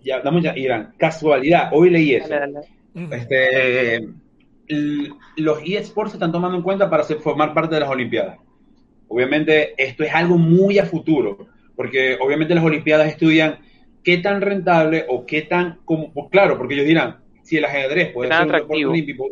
[0.04, 2.34] ya, ya, Irán, casualidad, hoy leí eso.
[3.12, 4.08] Este,
[5.38, 8.38] los eSports se están tomando en cuenta para formar parte de las Olimpiadas.
[9.08, 13.60] Obviamente, esto es algo muy a futuro, porque obviamente las Olimpiadas estudian
[14.04, 18.12] qué tan rentable o qué tan, como, pues claro, porque ellos dirán, si el ajedrez
[18.14, 19.26] puede ser un deporte olímpico,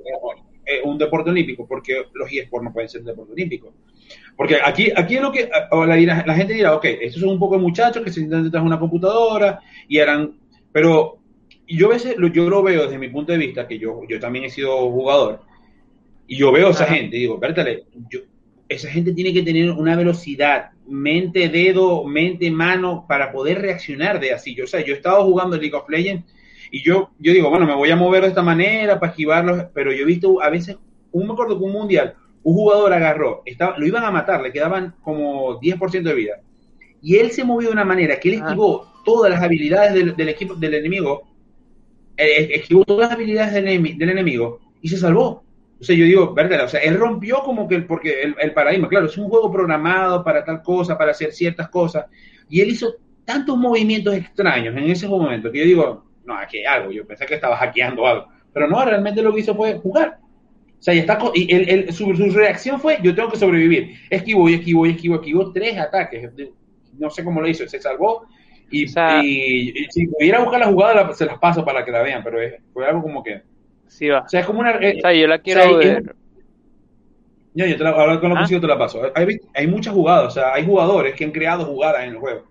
[0.66, 3.74] eh, un deporte olímpico, porque los eSports no pueden ser un deporte olímpico.
[4.36, 7.56] Porque aquí, aquí es lo que la, la gente dirá, ok, estos son un poco
[7.56, 10.40] de muchachos que se sientan detrás de una computadora y harán,
[10.72, 11.20] pero
[11.76, 14.46] yo a veces yo lo veo desde mi punto de vista, que yo, yo también
[14.46, 15.42] he sido jugador,
[16.28, 18.20] y yo veo a esa gente y digo, vértale, yo,
[18.70, 24.34] esa gente tiene que tener una velocidad, mente, dedo, mente, mano, para poder reaccionar de
[24.34, 24.56] así.
[24.56, 26.26] Yo, o sea, yo he estado jugando League of Legends
[26.72, 29.94] y yo, yo digo, bueno, me voy a mover de esta manera para esquivarlos, pero
[29.94, 30.78] yo he visto a veces,
[31.12, 34.52] un me acuerdo que un mundial, un jugador agarró, estaba, lo iban a matar, le
[34.52, 36.42] quedaban como 10% de vida.
[37.02, 40.56] Y él se movió de una manera que él esquivó todas las habilidades del, equipo,
[40.56, 41.27] del enemigo,
[42.18, 45.44] esquivó todas las habilidades del, del enemigo y se salvó.
[45.80, 48.54] O sea, yo digo, verdad, o sea, él rompió como que el, porque el, el,
[48.54, 52.08] paradigma, claro, es un juego programado para tal cosa, para hacer ciertas cosas,
[52.50, 56.66] y él hizo tantos movimientos extraños en ese momento que yo digo, no, aquí hay
[56.66, 60.20] algo, yo pensé que estaba hackeando algo, pero no, realmente lo que hizo fue jugar.
[60.80, 63.96] O sea, y, está, y él, su, reacción fue, yo tengo que sobrevivir.
[64.10, 66.32] Esquivo y esquivo y esquivo, esquivo tres ataques.
[66.98, 68.28] No sé cómo lo hizo, se salvó.
[68.70, 72.38] Y, y, si pudiera buscar la jugada, se las paso para que la vean, pero
[72.74, 73.42] fue algo como que
[73.88, 74.22] Sí va.
[74.22, 74.72] O sea, es como una...
[74.82, 76.16] Eh, yo la quiero ver.
[77.54, 79.02] Ya, yo te la, ahora con lo que te la paso.
[79.16, 82.44] Hay, hay, muchas jugadas, o sea, hay jugadores que han creado jugadas en el juego.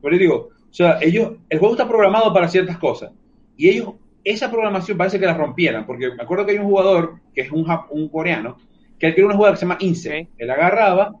[0.00, 3.12] Pero yo digo, o sea, ellos, el juego está programado para ciertas cosas.
[3.56, 3.90] Y ellos,
[4.22, 7.50] esa programación parece que la rompieran, porque me acuerdo que hay un jugador, que es
[7.50, 8.56] un, un coreano,
[8.98, 10.28] que él creó una jugada que se llama Inse.
[10.38, 11.14] Él agarraba,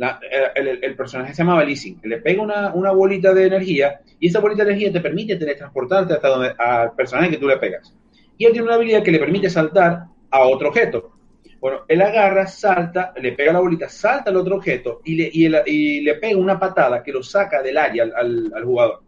[0.00, 0.18] la,
[0.54, 4.40] el, el, personaje se llamaba Leasing, le pega una, una, bolita de energía y esa
[4.40, 7.94] bolita de energía te permite teletransportarte hasta donde al personaje que tú le pegas
[8.38, 11.12] y él tiene una habilidad que le permite saltar a otro objeto.
[11.60, 15.30] Bueno, él agarra, salta, le pega la bolita, salta al otro objeto y le,
[15.66, 19.02] y, le pega una patada que lo saca del área al, al, jugador.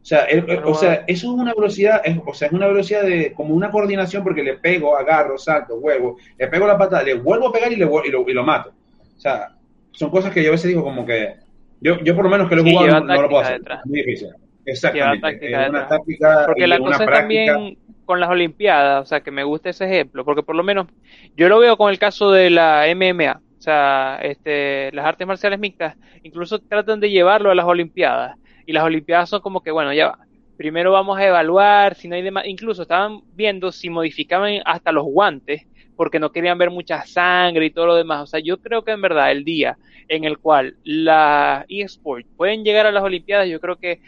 [0.00, 0.26] O sea,
[0.64, 4.24] o sea, eso es una velocidad, o sea, es una velocidad de como una coordinación
[4.24, 7.76] porque le pego, agarro, salto, huevo, le pego la patada, le vuelvo a pegar y,
[7.76, 8.72] le, y, lo, y lo mato.
[9.18, 9.54] O sea,
[9.92, 11.34] son cosas que yo a veces digo como que
[11.80, 13.62] yo, yo por lo menos que lo he jugado no, lo puedo hacer.
[13.84, 14.28] Muy difícil.
[14.64, 15.48] Exactamente.
[15.68, 19.84] una táctica porque la cosa también con las Olimpiadas, o sea, que me gusta ese
[19.84, 20.88] ejemplo, porque por lo menos
[21.36, 25.60] yo lo veo con el caso de la MMA, o sea, este, las artes marciales
[25.60, 29.92] mixtas, incluso tratan de llevarlo a las Olimpiadas, y las Olimpiadas son como que, bueno,
[29.92, 30.18] ya
[30.56, 35.04] primero vamos a evaluar si no hay demás, incluso estaban viendo si modificaban hasta los
[35.04, 35.66] guantes,
[36.00, 38.92] porque no querían ver mucha sangre y todo lo demás, o sea, yo creo que
[38.92, 39.76] en verdad el día
[40.08, 44.00] en el cual las eSports pueden llegar a las Olimpiadas, yo creo que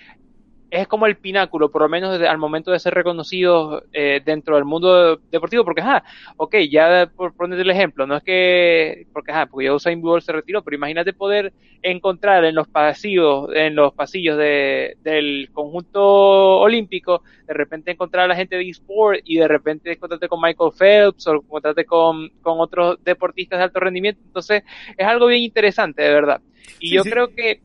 [0.73, 4.65] es como el pináculo, por lo menos al momento de ser reconocido eh, dentro del
[4.65, 6.03] mundo deportivo, porque, ajá,
[6.39, 10.25] ok, ya por poner el ejemplo, no es que, porque, ajá, porque ya Usain Bolt
[10.25, 16.61] se retiró, pero imagínate poder encontrar en los pasillos, en los pasillos de, del conjunto
[16.61, 20.73] olímpico, de repente encontrar a la gente de eSport y de repente encontrarte con Michael
[20.73, 24.63] Phelps o encontrarte con, con otros deportistas de alto rendimiento, entonces
[24.97, 26.41] es algo bien interesante, de verdad.
[26.81, 27.61] Y yo creo que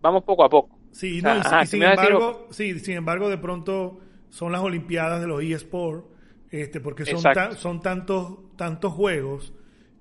[0.00, 0.81] vamos poco a poco.
[0.92, 1.20] Sí,
[1.66, 6.04] sin, embargo, sí, sin embargo, de pronto son las Olimpiadas de los eSports,
[6.50, 7.22] este, porque son,
[7.56, 9.52] son tantos, tantos juegos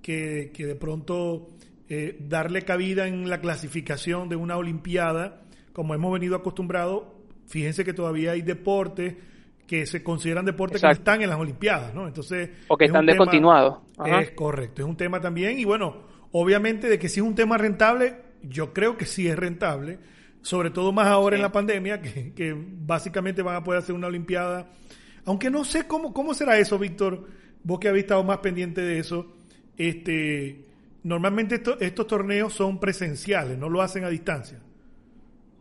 [0.01, 1.47] que, que de pronto
[1.87, 5.41] eh, darle cabida en la clasificación de una Olimpiada,
[5.73, 7.03] como hemos venido acostumbrados,
[7.47, 9.15] fíjense que todavía hay deportes
[9.65, 12.05] que se consideran deportes que no están en las Olimpiadas, ¿no?
[12.07, 12.49] Entonces.
[12.67, 13.79] O que están descontinuados.
[14.05, 17.57] Es correcto, es un tema también, y bueno, obviamente de que si es un tema
[17.57, 19.99] rentable, yo creo que sí es rentable
[20.41, 24.67] sobre todo más ahora en la pandemia, que, básicamente van a poder hacer una Olimpiada.
[25.25, 27.27] Aunque no sé cómo, cómo será eso, Víctor,
[27.63, 29.33] vos que habéis estado más pendiente de eso.
[29.77, 30.65] Este,
[31.03, 34.59] normalmente estos torneos son presenciales, no lo hacen a distancia.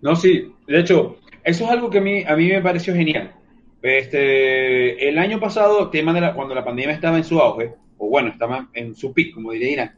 [0.00, 3.34] No, sí, de hecho, eso es algo que a mí, a mí me pareció genial.
[3.82, 8.08] Este, el año pasado, tema de la, cuando la pandemia estaba en su auge, o
[8.08, 9.94] bueno, estaba en su pico, como diría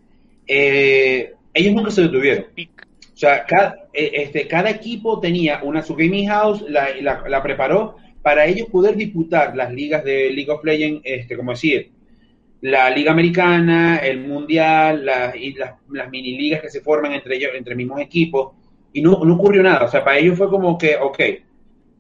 [0.47, 2.47] eh, ellos nunca se detuvieron.
[2.47, 8.47] O sea, cada, este, cada equipo tenía una su gaming house, la, la, preparó para
[8.47, 11.91] ellos poder disputar las ligas de League of Legends, este, como decir,
[12.63, 17.51] la Liga Americana, el Mundial, y las, las, mini ligas que se forman entre ellos,
[17.55, 18.53] entre mismos equipos,
[18.93, 19.85] y no, no ocurrió nada.
[19.85, 21.21] O sea, para ellos fue como que, ok,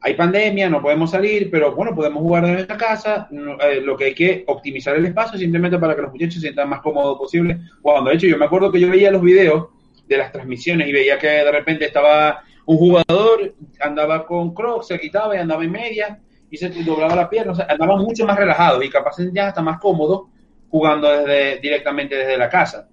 [0.04, 3.28] hay pandemia, no podemos salir, pero bueno, podemos jugar desde la casa.
[3.30, 6.68] Eh, lo que hay que optimizar el espacio simplemente para que los muchachos se sientan
[6.68, 7.60] más cómodos posible.
[7.80, 9.68] Cuando de hecho yo me acuerdo que yo veía los videos
[10.12, 15.00] de las transmisiones y veía que de repente estaba un jugador, andaba con crocs, se
[15.00, 16.18] quitaba y andaba en media
[16.50, 19.62] y se doblaba la pierna, o sea, andaba mucho más relajado y capaz ya está
[19.62, 20.28] más cómodo
[20.68, 22.88] jugando desde directamente desde la casa.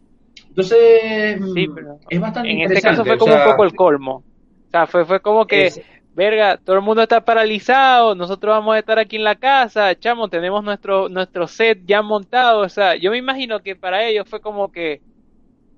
[0.48, 1.40] Entonces,
[2.10, 4.24] es bastante En este caso fue como un poco el colmo.
[4.68, 5.72] O sea, fue, fue como que,
[6.14, 10.28] verga, todo el mundo está paralizado, nosotros vamos a estar aquí en la casa, chamo,
[10.28, 12.62] tenemos nuestro, nuestro set ya montado.
[12.62, 15.02] O sea, yo me imagino que para ellos fue como que,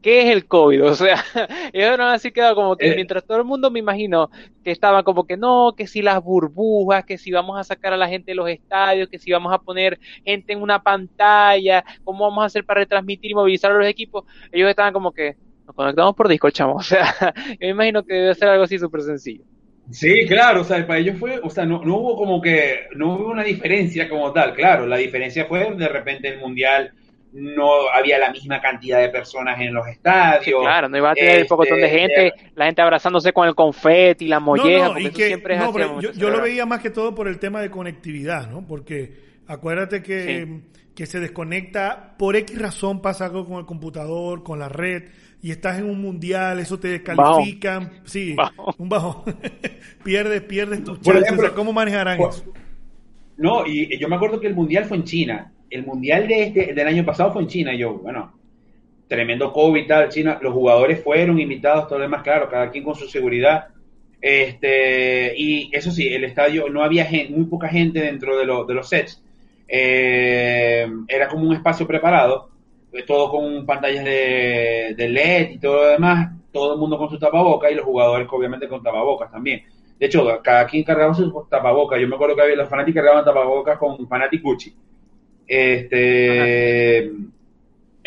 [0.01, 0.85] ¿qué es el COVID?
[0.85, 1.23] O sea,
[1.73, 2.95] ellos no así quedado como que eh.
[2.95, 4.29] mientras todo el mundo me imagino
[4.63, 7.97] que estaban como que no, que si las burbujas, que si vamos a sacar a
[7.97, 12.27] la gente de los estadios, que si vamos a poner gente en una pantalla, cómo
[12.27, 15.35] vamos a hacer para retransmitir y movilizar a los equipos, ellos estaban como que
[15.65, 16.75] nos conectamos por disco, chamo.
[16.81, 19.43] O sea, yo me imagino que debe ser algo así súper sencillo.
[19.89, 23.15] Sí, claro, o sea, para ellos fue, o sea, no, no hubo como que, no
[23.15, 26.93] hubo una diferencia como tal, claro, la diferencia fue de repente el Mundial
[27.33, 30.61] no había la misma cantidad de personas en los estadios.
[30.61, 33.55] claro, no iba a tener un pocotón de este, gente, la gente abrazándose con el
[33.55, 35.61] confeti, la molleja, no, porque siempre es
[36.15, 38.65] yo, lo veía más que todo por el tema de conectividad, ¿no?
[38.67, 39.13] Porque
[39.47, 40.61] acuérdate que,
[40.93, 45.03] que se desconecta, por X razón pasa algo con el computador, con la red,
[45.41, 48.35] y estás en un mundial, eso te descalifican, sí,
[48.77, 49.23] un bajo,
[50.03, 52.43] pierdes, pierdes tus chances, ¿cómo manejarán eso?
[53.37, 56.73] No, y yo me acuerdo que el mundial fue en China, el mundial de este,
[56.73, 58.33] del año pasado fue en China, yo, bueno,
[59.07, 62.95] tremendo COVID tal, China, los jugadores fueron invitados, todo lo demás, claro, cada quien con
[62.95, 63.69] su seguridad.
[64.21, 68.73] Este, y eso sí, el estadio no había gente, muy poca gente dentro de, de
[68.73, 69.23] los sets.
[69.67, 72.49] Eh, era como un espacio preparado,
[72.91, 77.09] eh, todo con pantallas de, de, LED y todo lo demás, todo el mundo con
[77.09, 79.63] su tapabocas y los jugadores obviamente con tapabocas también.
[79.97, 81.99] De hecho, cada quien cargaba su tapabocas.
[81.99, 84.73] Yo me acuerdo que había los fanáticos cargaban tapabocas con Fanatic Gucci.
[85.53, 87.11] Este,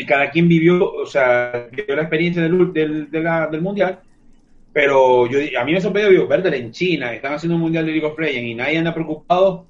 [0.09, 4.01] cada quien vivió, o sea, vivió la experiencia del, del, del Mundial,
[4.73, 7.93] pero yo, a mí me sorprendió, digo, verde en China, están haciendo un Mundial de
[7.93, 9.67] League of Legends y nadie anda preocupado,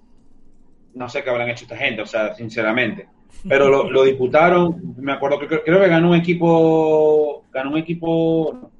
[0.95, 3.09] no sé qué habrán hecho esta gente, o sea, sinceramente.
[3.49, 8.71] Pero lo, lo disputaron, me acuerdo que creo que ganó un equipo, ganó un equipo,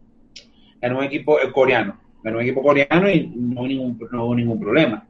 [0.81, 4.61] ganó un equipo coreano, ganó un equipo coreano y no hubo ningún, no hubo ningún
[4.61, 5.05] problema.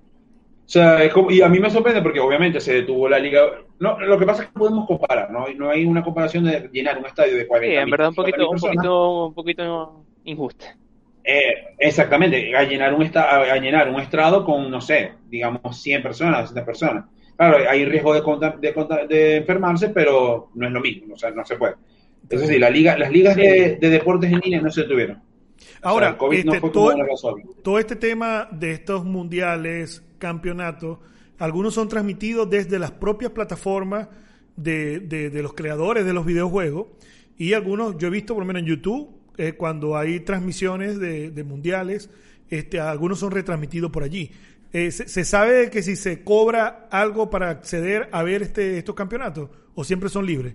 [0.64, 3.42] O sea, y a mí me sorprende porque obviamente se detuvo la liga.
[3.84, 5.46] No, lo que pasa es que podemos comparar, ¿no?
[5.56, 8.48] No hay una comparación de llenar un estadio de 40 Sí, en verdad un poquito,
[8.48, 10.74] un poquito, un poquito injusta.
[11.22, 16.40] Eh, exactamente, a llenar, un a llenar un estrado con, no sé, digamos 100 personas,
[16.54, 17.04] 200 personas.
[17.36, 18.22] Claro, hay riesgo de,
[18.58, 21.74] de, de, enfermarse, pero no es lo mismo, o sea, no se puede.
[22.30, 25.22] Es decir, la liga, las ligas de, deportes en línea no se detuvieron.
[25.82, 26.60] Ahora, este,
[27.62, 31.00] todo, este tema de estos mundiales, campeonatos,
[31.38, 34.08] algunos son transmitidos desde las propias plataformas
[34.56, 36.86] de, los creadores de los videojuegos
[37.36, 41.44] y algunos, yo he visto por lo menos en YouTube, eh, cuando hay transmisiones de,
[41.44, 42.10] mundiales,
[42.50, 44.30] este, algunos son retransmitidos por allí.
[44.72, 49.48] Eh, se, sabe que si se cobra algo para acceder a ver este, estos campeonatos
[49.74, 50.54] o siempre son libres?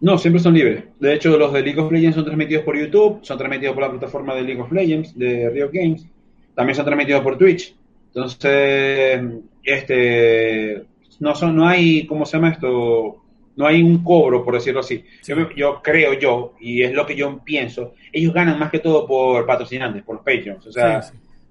[0.00, 0.84] No, siempre son libres.
[1.00, 3.90] De hecho, los de League of Legends son transmitidos por YouTube, son transmitidos por la
[3.90, 6.06] plataforma de League of Legends, de Riot Games,
[6.54, 7.77] también son transmitidos por Twitch.
[8.14, 9.20] Entonces,
[9.62, 10.84] este,
[11.20, 13.24] no son, no hay, ¿cómo se llama esto?
[13.56, 15.04] No hay un cobro, por decirlo así.
[15.56, 19.44] Yo, creo yo, y es lo que yo pienso, ellos ganan más que todo por
[19.46, 20.66] patrocinantes, por Patreons.
[20.66, 21.02] O sea,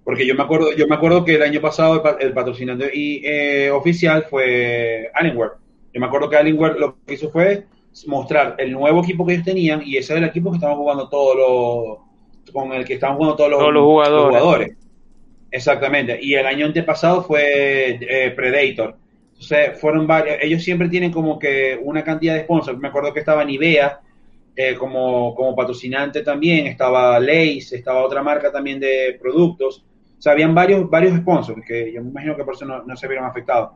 [0.03, 3.69] porque yo me acuerdo, yo me acuerdo que el año pasado el, patrocinante y, eh,
[3.71, 5.51] oficial fue Alienware.
[5.93, 7.65] Yo me acuerdo que Alienware lo que hizo fue
[8.05, 11.09] mostrar el nuevo equipo que ellos tenían y ese era el equipo que estaban jugando
[11.09, 14.77] todos los con el que estaban jugando todos los, jugadores.
[15.51, 16.19] Exactamente.
[16.21, 18.97] Y el año antepasado fue eh, Predator.
[19.33, 20.37] Entonces fueron varios.
[20.41, 22.79] Ellos siempre tienen como que una cantidad de sponsors.
[22.79, 23.99] Me acuerdo que estaba Nivea
[24.55, 26.67] eh, como, como patrocinante también.
[26.67, 29.85] Estaba Lace, estaba otra marca también de productos.
[30.17, 33.07] O sea, habían varios, varios sponsors que yo me imagino que por eso no se
[33.07, 33.71] vieron afectados.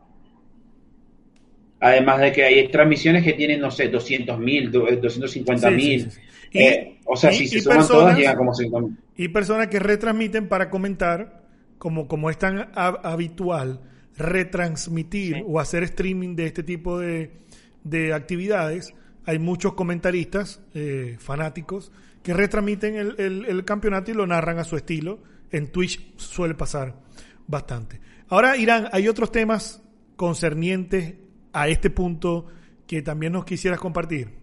[1.84, 6.08] Además de que hay transmisiones que tienen, no sé, 200 mil, 250 mil.
[6.52, 8.96] Eh, o sea, si se suman todas, llegan como 50 mil.
[9.16, 11.41] Y personas que retransmiten para comentar,
[11.82, 13.80] como, como es tan habitual,
[14.16, 17.40] retransmitir o hacer streaming de este tipo de,
[17.82, 18.94] de actividades,
[19.26, 21.90] hay muchos comentaristas eh, fanáticos
[22.22, 25.24] que retransmiten el, el, campeonato y lo narran a su estilo.
[25.50, 27.00] En Twitch suele pasar
[27.48, 28.00] bastante.
[28.28, 29.82] Ahora, Irán, hay otros temas
[30.14, 31.14] concernientes
[31.52, 32.46] a este punto
[32.86, 34.41] que también nos quisieras compartir.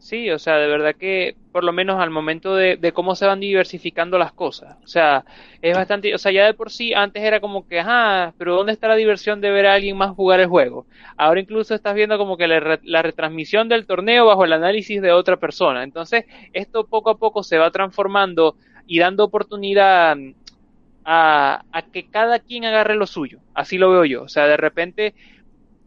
[0.00, 3.40] Sí, o sea, de verdad que por lo menos al momento de, cómo se van
[3.40, 4.76] diversificando las cosas.
[4.84, 5.24] O sea,
[5.60, 8.72] es bastante, o sea, ya de por sí antes era como que, ajá, pero ¿dónde
[8.72, 10.86] está la diversión de ver a alguien más jugar el juego?
[11.16, 15.10] Ahora incluso estás viendo como que la, la retransmisión del torneo bajo el análisis de
[15.10, 15.82] otra persona.
[15.82, 18.56] Entonces, esto poco a poco se va transformando
[18.86, 20.16] y dando oportunidad
[21.04, 23.40] a, a que cada quien agarre lo suyo.
[23.54, 24.22] Así lo veo yo.
[24.22, 25.14] O sea, de repente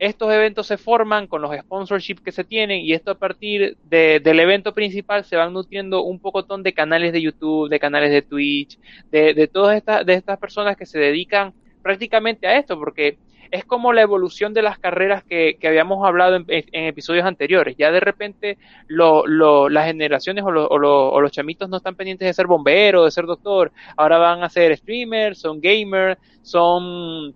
[0.02, 4.40] estos eventos se forman con los sponsorships que se tienen y esto a partir del
[4.40, 8.80] evento principal se van nutriendo un pocotón de canales de YouTube, de canales de Twitch,
[9.12, 13.20] de, todas estas, de estas personas que se dedican prácticamente a esto, porque
[13.52, 17.76] es como la evolución de las carreras que, habíamos hablado en, episodios anteriores.
[17.78, 23.06] Ya de repente las generaciones o, o, los chamitos no están pendientes de ser bombero,
[23.06, 27.36] de ser doctor, ahora van a ser streamers, son gamers, son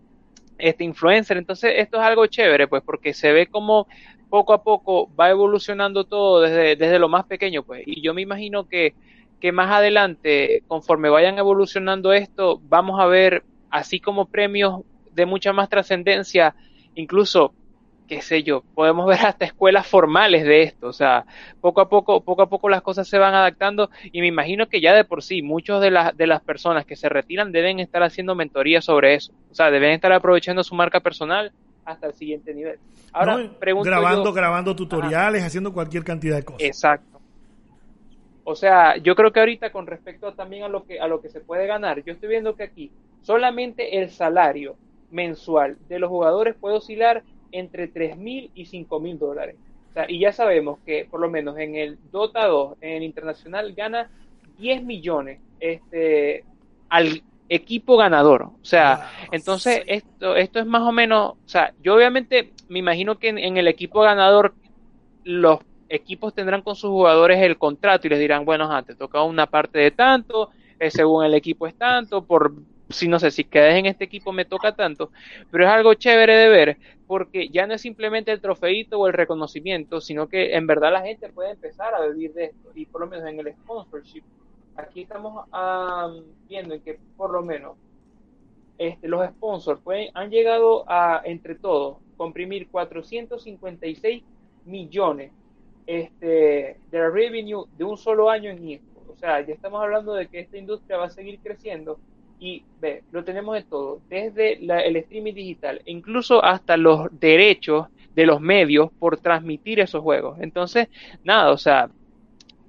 [0.57, 1.37] este influencer.
[1.37, 3.87] Entonces, esto es algo chévere, pues, porque se ve como
[4.29, 7.83] poco a poco va evolucionando todo desde, desde lo más pequeño, pues.
[7.85, 8.93] Y yo me imagino que,
[9.39, 14.81] que más adelante, conforme vayan evolucionando esto, vamos a ver, así como premios
[15.13, 16.55] de mucha más trascendencia,
[16.95, 17.53] incluso
[18.07, 21.25] qué sé yo, podemos ver hasta escuelas formales de esto, o sea,
[21.61, 24.81] poco a poco, poco a poco las cosas se van adaptando y me imagino que
[24.81, 28.03] ya de por sí muchos de las de las personas que se retiran deben estar
[28.03, 31.51] haciendo mentoría sobre eso, o sea, deben estar aprovechando su marca personal
[31.83, 32.79] hasta el siguiente nivel.
[33.13, 36.61] Ahora, grabando, grabando tutoriales, haciendo cualquier cantidad de cosas.
[36.61, 37.19] Exacto.
[38.43, 41.29] O sea, yo creo que ahorita con respecto también a lo que a lo que
[41.29, 42.91] se puede ganar, yo estoy viendo que aquí
[43.21, 44.75] solamente el salario
[45.09, 47.23] mensual de los jugadores puede oscilar
[47.57, 49.55] entre 3 mil y 5 mil dólares.
[49.89, 53.03] O sea, y ya sabemos que por lo menos en el Dota 2, en el
[53.03, 54.09] internacional, gana
[54.57, 56.43] 10 millones este,
[56.89, 58.43] al equipo ganador.
[58.43, 63.17] O sea, entonces esto, esto es más o menos, o sea, yo obviamente me imagino
[63.17, 64.53] que en, el equipo ganador
[65.23, 69.45] los equipos tendrán con sus jugadores el contrato y les dirán, bueno, te toca una
[69.45, 72.53] parte de tanto, eh, según el equipo es tanto, por
[72.89, 75.11] si no sé, si quedas en este equipo me toca tanto,
[75.51, 79.13] pero es algo chévere de ver porque ya no es simplemente el trofeito o el
[79.13, 83.01] reconocimiento, sino que en verdad la gente puede empezar a vivir de esto y por
[83.01, 84.23] lo menos en el sponsorship,
[84.75, 85.45] aquí estamos
[86.47, 87.77] viendo que por lo menos
[88.77, 94.23] este, los sponsors pueden, han llegado a, entre todos, comprimir 456
[94.65, 95.31] millones
[95.87, 99.01] este, de revenue de un solo año en esto.
[99.07, 101.99] O sea, ya estamos hablando de que esta industria va a seguir creciendo
[102.39, 108.25] y ve, lo tenemos de todo, desde el streaming digital, incluso hasta los derechos de
[108.25, 110.37] los medios por transmitir esos juegos.
[110.39, 110.87] Entonces,
[111.23, 111.89] nada, o sea,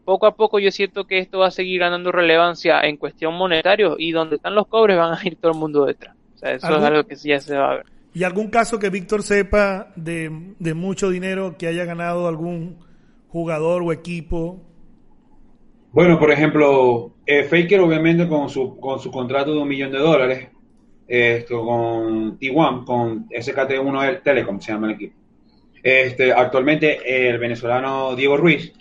[0.05, 3.88] poco a poco yo siento que esto va a seguir ganando relevancia en cuestión monetaria
[3.98, 6.16] y donde están los cobres van a ir todo el mundo detrás.
[6.35, 7.87] O sea, eso es algo que sí ya se va a ver.
[8.12, 12.79] ¿Y algún caso que Víctor sepa de, de mucho dinero que haya ganado algún
[13.29, 14.62] jugador o equipo
[15.96, 19.98] bueno, por ejemplo, eh, Faker obviamente con su, con su contrato de un millón de
[19.98, 20.48] dólares,
[21.09, 25.14] esto con T1, con SKT1 Telecom, se llama el equipo.
[25.82, 28.74] Este, actualmente el venezolano Diego Ruiz,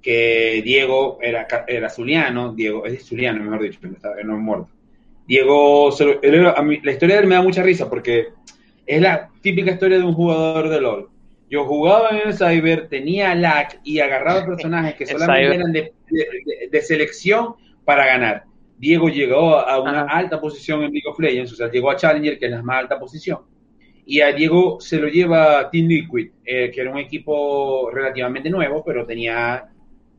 [0.00, 3.78] que Diego era, era zuliano, Diego, es zuliano, mejor dicho,
[4.24, 4.70] no es muerto.
[5.26, 5.90] Diego,
[6.22, 8.28] la historia de él me da mucha risa porque
[8.86, 11.11] es la típica historia de un jugador de LOL.
[11.52, 17.56] Yo jugaba en el Cyber, tenía lag y agarraba personajes que solamente eran de, selección
[17.84, 18.44] para ganar.
[18.78, 22.38] Diego llegó a una alta posición en League of Legends, o sea, llegó a Challenger,
[22.38, 23.40] que es la más alta posición.
[24.06, 28.82] Y a Diego se lo lleva Team Liquid, eh, que era un equipo relativamente nuevo,
[28.82, 29.62] pero tenía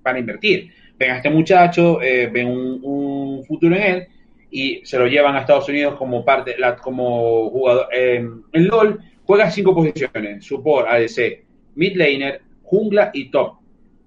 [0.04, 0.72] para invertir.
[1.00, 4.08] Ven a este muchacho, eh, ven un, futuro en él
[4.52, 9.50] y se lo llevan a Estados Unidos como parte, como jugador eh, en LOL Juega
[9.52, 11.44] cinco posiciones, support, ADC,
[11.76, 13.58] mid laner, jungla y top.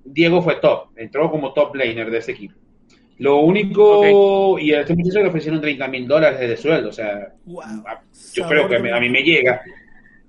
[0.04, 2.54] Diego fue top, entró como top laner de ese equipo.
[3.18, 7.32] Lo único, y a este muchacho le ofrecieron 30 mil dólares de sueldo, o sea,
[7.46, 9.62] yo creo que a mí me llega,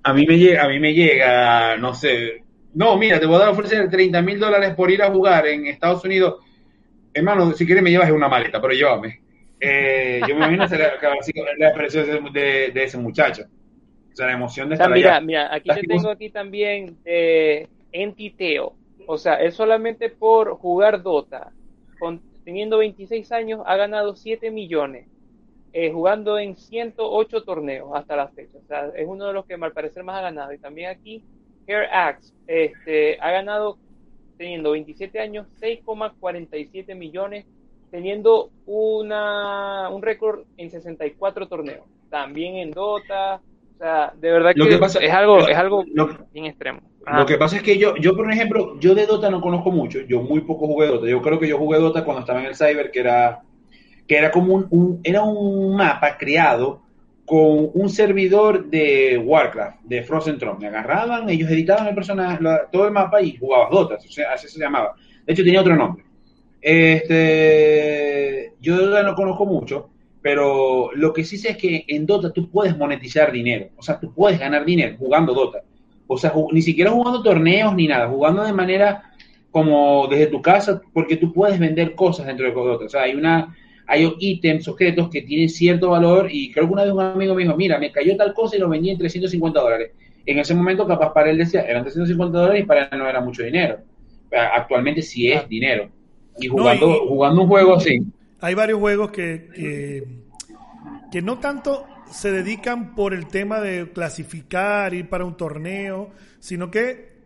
[0.04, 2.44] a mí me llega, a mí me llega, no sé,
[2.76, 5.48] no, mira, te voy a dar a ofrecer 30 mil dólares por ir a jugar
[5.48, 6.36] en Estados Unidos.
[7.14, 9.20] Hermano, si quieres me llevas en una maleta, pero llévame.
[9.60, 10.94] Eh, yo me imagino que la,
[11.58, 13.44] la de, de ese muchacho
[14.26, 18.74] la emoción de estar mira, Mira, aquí te tengo aquí también eh, Entiteo.
[19.06, 21.52] O sea, él solamente por jugar Dota,
[22.44, 25.08] teniendo 26 años, ha ganado 7 millones.
[25.74, 28.58] Eh, jugando en 108 torneos hasta la fecha.
[28.58, 30.54] O sea, es uno de los que al parecer más ha ganado.
[30.54, 31.24] Y también aquí
[31.68, 33.78] Hair Axe este, ha ganado,
[34.38, 37.46] teniendo 27 años, 6,47 millones,
[37.92, 41.86] teniendo una, un récord en 64 torneos.
[42.10, 43.42] También en Dota,
[43.78, 45.86] o sea, de verdad que, es algo, es algo
[46.34, 46.82] bien extremo.
[47.06, 50.00] Lo que pasa es que yo, yo, por ejemplo, yo de Dota no conozco mucho,
[50.02, 51.08] yo muy poco jugué Dota.
[51.08, 53.44] Yo creo que yo jugué Dota cuando estaba en el Cyber, que era,
[54.08, 56.82] que era como un, era un mapa creado
[57.24, 60.60] con un servidor de Warcraft, de Frozen Throne.
[60.60, 64.48] Me agarraban, ellos editaban el personaje, todo el mapa y jugabas Dota, o sea, así
[64.48, 64.96] se llamaba.
[65.24, 66.04] De hecho, tenía otro nombre.
[66.60, 69.92] Este, yo de Dota no conozco mucho,
[70.22, 74.00] pero lo que sí sé es que en Dota tú puedes monetizar dinero, o sea,
[74.00, 75.62] tú puedes ganar dinero jugando Dota.
[76.08, 79.12] O sea, ni siquiera jugando torneos ni nada, jugando de manera
[79.52, 82.86] como desde tu casa, porque tú puedes vender cosas dentro de Dota.
[82.86, 83.56] O sea, hay una
[83.88, 87.44] hay ítems, objetos que tienen cierto valor y creo que una vez un amigo me
[87.44, 89.92] dijo, mira, me cayó tal cosa y lo vendí en 350 dólares.
[90.26, 93.22] En ese momento capaz para él decía, eran 350 dólares y para él no era
[93.22, 93.78] mucho dinero.
[94.54, 95.90] Actualmente sí es dinero.
[96.38, 98.02] Y jugando, jugando un juego así.
[98.40, 100.04] Hay varios juegos que, que,
[101.12, 106.70] que no tanto se dedican por el tema de clasificar, ir para un torneo, sino
[106.72, 107.18] que,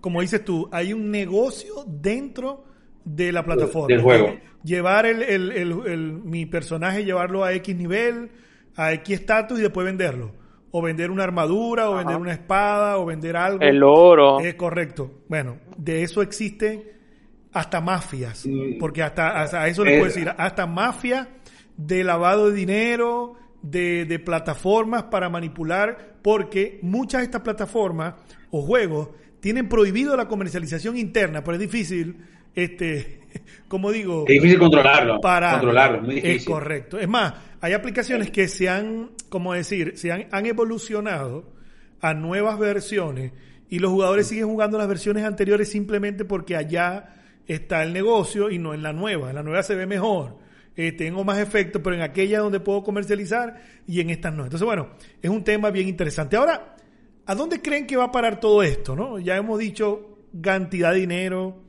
[0.00, 2.64] como dices tú, hay un negocio dentro
[3.04, 3.88] de la plataforma.
[3.88, 4.34] Del juego.
[4.64, 8.30] Llevar el, el, el, mi personaje, llevarlo a X nivel,
[8.74, 10.32] a X estatus y después venderlo.
[10.72, 13.62] O vender una armadura, o vender una espada, o vender algo.
[13.62, 14.40] El oro.
[14.40, 15.22] Es correcto.
[15.28, 16.95] Bueno, de eso existe
[17.56, 18.46] hasta mafias.
[18.78, 21.28] Porque hasta, hasta eso le puedo decir, hasta mafia
[21.76, 28.14] de lavado de dinero, de, de, plataformas para manipular, porque muchas de estas plataformas
[28.50, 29.08] o juegos
[29.40, 32.16] tienen prohibido la comercialización interna, pero es difícil
[32.54, 33.20] este,
[33.68, 34.24] como digo...
[34.26, 35.20] Es difícil controlarlo.
[35.20, 36.36] Para, controlarlo, muy difícil.
[36.36, 36.98] Es correcto.
[36.98, 41.52] Es más, hay aplicaciones que se han, como decir, se han, han evolucionado
[42.00, 43.32] a nuevas versiones
[43.70, 47.14] y los jugadores siguen jugando las versiones anteriores simplemente porque allá
[47.46, 49.30] está el negocio y no en la nueva.
[49.30, 50.38] En la nueva se ve mejor.
[50.76, 54.44] Eh, tengo más efectos, pero en aquella donde puedo comercializar y en estas no.
[54.44, 54.90] Entonces, bueno,
[55.22, 56.36] es un tema bien interesante.
[56.36, 56.76] Ahora,
[57.24, 58.94] ¿a dónde creen que va a parar todo esto?
[58.94, 59.18] ¿no?
[59.18, 61.62] Ya hemos dicho cantidad de dinero,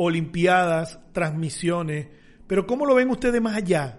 [0.00, 2.06] Olimpiadas, transmisiones,
[2.46, 3.98] pero ¿cómo lo ven ustedes más allá?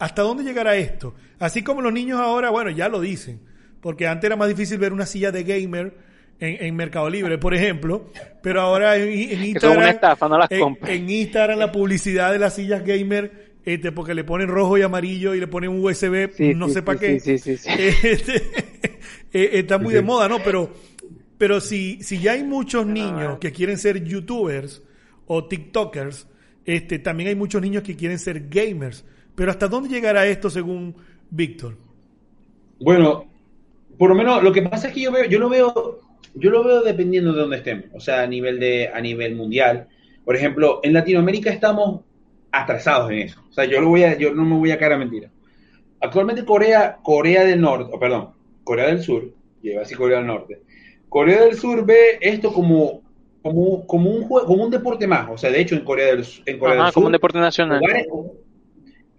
[0.00, 1.14] ¿Hasta dónde llegará esto?
[1.38, 3.40] Así como los niños ahora, bueno, ya lo dicen,
[3.80, 5.96] porque antes era más difícil ver una silla de gamer
[6.42, 8.06] en, Mercado Libre, por ejemplo,
[8.42, 9.98] pero ahora en, Instagram,
[10.50, 15.34] en, Instagram la publicidad de las sillas gamer este, porque le ponen rojo y amarillo
[15.34, 17.14] y le ponen un USB, no sé para qué.
[17.24, 18.34] Este,
[19.32, 20.40] eh, está muy de moda, ¿no?
[20.40, 20.70] Pero,
[21.38, 24.82] pero si, si ya hay muchos niños que quieren ser youtubers,
[25.26, 26.26] o TikTokers,
[26.64, 29.04] este, también hay muchos niños que quieren ser gamers.
[29.34, 30.94] Pero ¿hasta dónde llegará esto según
[31.30, 31.76] Víctor?
[32.80, 33.24] Bueno,
[33.96, 36.00] por lo menos lo que pasa es que yo veo, yo lo veo,
[36.34, 39.88] yo lo veo dependiendo de dónde estemos, o sea, a nivel de, a nivel mundial.
[40.24, 42.00] Por ejemplo, en Latinoamérica estamos
[42.50, 43.42] atrasados en eso.
[43.50, 45.30] O sea, yo lo voy a, yo no me voy a caer a mentira.
[46.00, 48.30] Actualmente Corea, Corea del Norte, o perdón,
[48.64, 50.62] Corea del Sur, lleva así Corea del Norte.
[51.08, 53.02] Corea del Sur ve esto como
[53.42, 55.28] como, como, un juego, como un deporte más.
[55.30, 56.94] O sea, de hecho, en Corea del, en Corea Sur.
[56.94, 57.82] como un deporte nacional.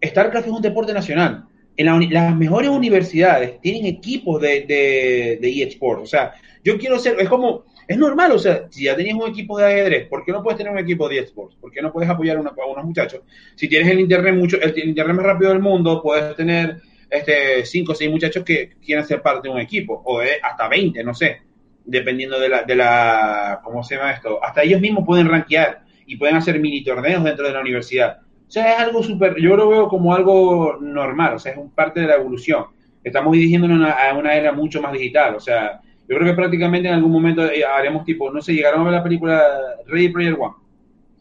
[0.03, 1.45] StarCraft es un deporte nacional.
[1.75, 6.03] En las mejores universidades tienen equipos de, de, de eSports.
[6.03, 7.19] O sea, yo quiero ser.
[7.19, 7.65] Es como.
[7.85, 10.57] Es normal, o sea, si ya tenías un equipo de ajedrez, ¿por qué no puedes
[10.57, 11.57] tener un equipo de eSports?
[11.57, 13.23] ¿Por qué no puedes apoyar a, unos muchachos?
[13.55, 16.77] Si tienes el internet mucho, el, internet más rápido del mundo, puedes tener
[17.09, 20.69] este cinco o seis muchachos que quieran ser parte de un equipo, o de hasta
[20.69, 21.41] 20, no sé
[21.85, 24.43] dependiendo de la, de la, ¿cómo se llama esto?
[24.43, 28.19] Hasta ellos mismos pueden rankear y pueden hacer mini torneos dentro de la universidad.
[28.53, 31.71] O sea, es algo súper, yo lo veo como algo normal, o sea, es un
[31.71, 32.65] parte de la evolución.
[33.03, 36.93] Estamos dirigiéndonos a una era mucho más digital, o sea, yo creo que prácticamente en
[36.93, 39.41] algún momento eh, haremos tipo, no sé, llegaron a ver la película
[39.87, 40.53] Ready Player One.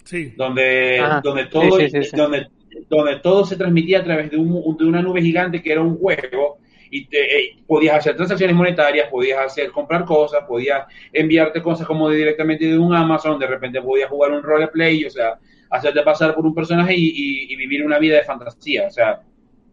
[0.04, 0.34] Sí.
[0.36, 1.78] Donde, donde todo,
[2.12, 2.48] donde,
[2.90, 5.96] donde todo se transmitía a través de, un, de una nube gigante que era un
[5.96, 6.58] juego
[6.90, 12.10] y te, eh, podías hacer transacciones monetarias, podías hacer comprar cosas, podías enviarte cosas como
[12.10, 15.38] directamente de un Amazon, de repente podías jugar un roleplay, o sea,
[15.72, 19.22] hacerte pasar por un personaje y, vivir una vida de fantasía, o sea,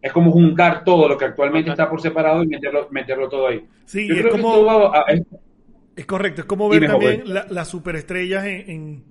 [0.00, 3.64] es como juntar todo lo que actualmente está por separado y meterlo, meterlo todo ahí.
[3.84, 4.92] Sí, es como...
[5.94, 9.04] es, correcto, es como ver también las superestrellas en,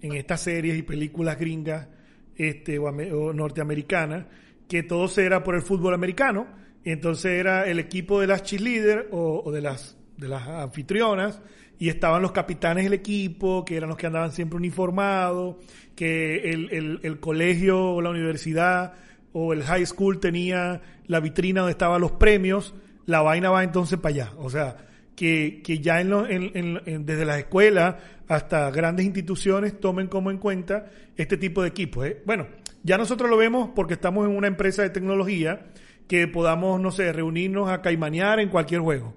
[0.00, 1.88] en, estas series y películas gringas
[2.36, 4.26] este, o, o norteamericanas,
[4.68, 6.46] que todo era por el fútbol americano,
[6.84, 11.42] y entonces era el equipo de las cheerleaders o, o de las de las anfitrionas
[11.78, 15.56] y estaban los capitanes del equipo, que eran los que andaban siempre uniformados,
[15.94, 18.94] que el, el, colegio o la universidad
[19.32, 22.74] o el high school tenía la vitrina donde estaban los premios,
[23.06, 24.32] la vaina va entonces para allá.
[24.38, 24.76] O sea,
[25.14, 27.96] que, que ya en en, desde las escuelas
[28.28, 32.06] hasta grandes instituciones tomen como en cuenta este tipo de equipos.
[32.06, 32.22] ¿eh?
[32.26, 32.46] Bueno,
[32.82, 35.66] ya nosotros lo vemos porque estamos en una empresa de tecnología
[36.08, 39.14] que podamos, no sé, reunirnos a caimanear en cualquier juego.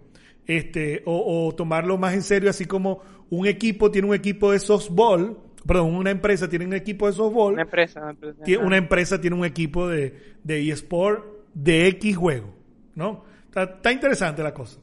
[0.50, 4.58] Este, o, o tomarlo más en serio, así como un equipo tiene un equipo de
[4.58, 5.38] softball,
[5.68, 7.54] perdón, una empresa tiene un equipo de softball.
[7.54, 11.24] Una empresa, una empresa, tiene, una empresa tiene un equipo de, de eSport
[11.54, 12.56] de X juego,
[12.96, 13.26] ¿no?
[13.56, 14.80] Está, interesante la cosa.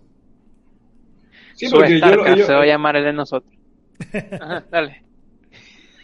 [1.55, 3.53] Sí, porque yo, se va a llamar el de nosotros.
[4.71, 5.03] dale.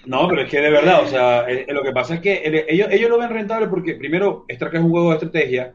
[0.06, 3.08] No, pero es que de verdad, o sea, lo que pasa es que ellos, ellos
[3.08, 5.74] lo ven rentable porque, primero, StarCraft es un juego de estrategia,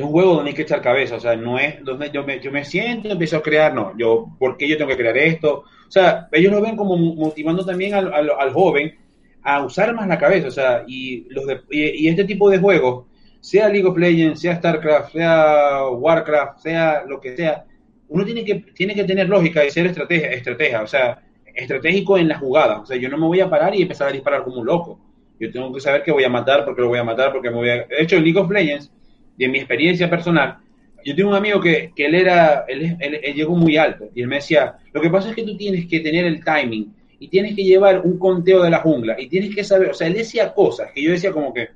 [0.00, 2.40] es un juego donde hay que echar cabeza, o sea, no es donde yo me,
[2.40, 5.16] yo me siento y empiezo a crear, no, yo, ¿por qué yo tengo que crear
[5.18, 5.64] esto?
[5.86, 8.96] O sea, ellos lo ven como motivando también al, al, joven
[9.42, 13.06] a usar más la cabeza, o sea, y, los y, este tipo de juegos,
[13.40, 17.64] sea League of Legends, sea StarCraft, sea Warcraft, sea lo que sea,
[18.08, 21.22] uno tiene que, tiene que tener lógica y ser estrategia, estrategia, o sea,
[21.54, 22.80] estratégico en la jugada.
[22.80, 24.98] O sea, yo no me voy a parar y empezar a disparar como un loco.
[25.38, 27.56] Yo tengo que saber que voy a matar, porque lo voy a matar, porque me
[27.56, 27.86] voy a...
[27.86, 28.92] De hecho, League of Legends,
[29.40, 30.58] de mi experiencia personal,
[31.02, 32.98] yo tengo un amigo que, que él era, él,
[33.34, 36.00] llegó muy alto y él me decía, lo que pasa es que tú tienes que
[36.00, 39.64] tener el timing y tienes que llevar un conteo de la jungla y tienes que
[39.64, 41.70] saber, o sea, él decía cosas que yo decía como que,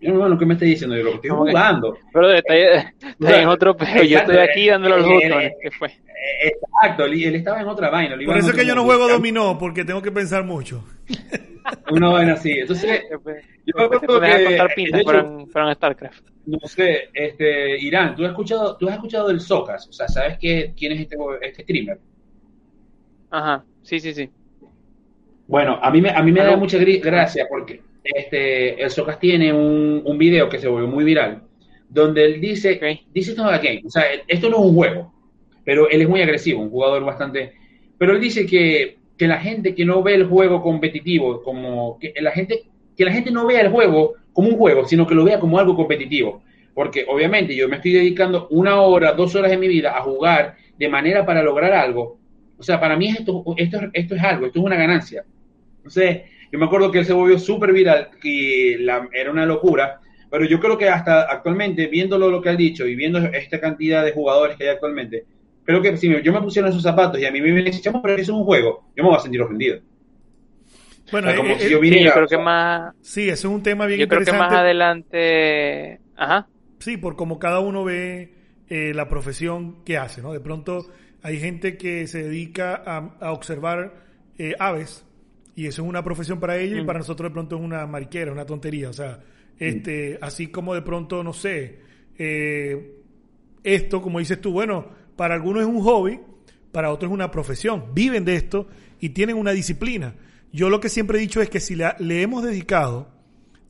[0.00, 0.96] yo no, bueno, ¿qué me está diciendo?
[0.96, 1.98] Yo lo que estoy jugando.
[2.12, 5.90] Pero está, en otro, pero yo estoy aquí dándole los botones, ¿qué fue?
[6.44, 8.16] Exacto, él estaba en otra vaina.
[8.24, 10.84] Por eso es que yo no juego dominó, porque tengo que pensar mucho.
[11.90, 12.52] Una vaina así.
[12.52, 15.02] Entonces, yo me acuerdo que, contar pintas
[15.52, 16.28] para StarCraft.
[16.46, 19.86] No sé, este, Irán, ¿tú has escuchado, tú has escuchado del Socas?
[19.88, 22.00] O sea, ¿sabes qué, quién es este, este streamer?
[23.30, 24.30] Ajá, sí, sí, sí.
[25.46, 29.52] Bueno, a mí me, a mí me da mucha gracia porque este, el Socas tiene
[29.52, 31.42] un, un video que se volvió muy viral,
[31.88, 32.80] donde él dice,
[33.12, 35.12] dice esto no es game, o sea, esto no es un juego,
[35.64, 37.54] pero él es muy agresivo, un jugador bastante...
[37.98, 42.14] Pero él dice que, que la gente que no ve el juego competitivo, como que
[42.20, 42.62] la gente
[42.96, 45.58] que la gente no vea el juego como un juego, sino que lo vea como
[45.58, 46.42] algo competitivo.
[46.74, 50.56] Porque obviamente yo me estoy dedicando una hora, dos horas de mi vida a jugar
[50.76, 52.18] de manera para lograr algo.
[52.58, 55.24] O sea, para mí esto, esto, esto es algo, esto es una ganancia.
[55.76, 60.00] Entonces, yo me acuerdo que él se volvió súper viral y la, era una locura.
[60.28, 64.04] Pero yo creo que hasta actualmente, viéndolo lo que ha dicho y viendo esta cantidad
[64.04, 65.24] de jugadores que hay actualmente,
[65.68, 68.14] creo que si yo me pusiera en esos zapatos y a mí me dicen, pero
[68.14, 69.80] eso es un juego, yo me voy a sentir ofendido.
[71.12, 72.94] Bueno, como eh, si yo, viniera, sí, yo creo que más.
[73.02, 74.30] Sí, ese es un tema bien yo interesante.
[74.30, 76.00] Yo creo que más adelante.
[76.16, 76.48] Ajá.
[76.78, 78.32] Sí, por como cada uno ve
[78.68, 80.32] eh, la profesión que hace, ¿no?
[80.32, 80.86] De pronto
[81.22, 84.04] hay gente que se dedica a, observar
[84.38, 85.04] eh, aves
[85.54, 86.86] y eso es una profesión para ellos y mm.
[86.86, 88.88] para nosotros de pronto es una mariquera, una tontería.
[88.88, 89.20] O sea,
[89.58, 91.80] este, así como de pronto, no sé,
[93.62, 96.20] esto, como dices tú, bueno, para algunos es un hobby,
[96.70, 98.68] para otros es una profesión, viven de esto
[99.00, 100.14] y tienen una disciplina.
[100.52, 103.08] Yo lo que siempre he dicho es que si le, hemos dedicado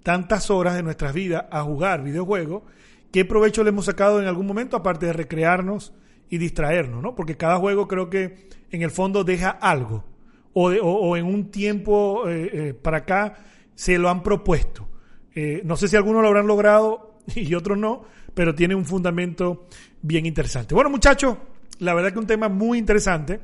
[0.03, 2.65] tantas horas de nuestras vidas a jugar videojuegos,
[3.11, 5.95] ¿qué provecho le hemos sacado en algún momento aparte de recrearnos
[6.29, 7.03] y distraernos?
[7.03, 7.15] ¿no?
[7.15, 10.05] Porque cada juego creo que en el fondo deja algo.
[10.53, 13.37] O, en un tiempo eh, eh, para acá
[13.75, 14.87] se lo han propuesto.
[15.35, 18.05] Eh, no sé si algunos lo habrán logrado y otros no,
[18.39, 19.67] pero tiene un fundamento
[20.01, 20.73] bien interesante.
[20.73, 21.39] Bueno, muchachos,
[21.81, 23.41] la verdad que un tema muy interesante.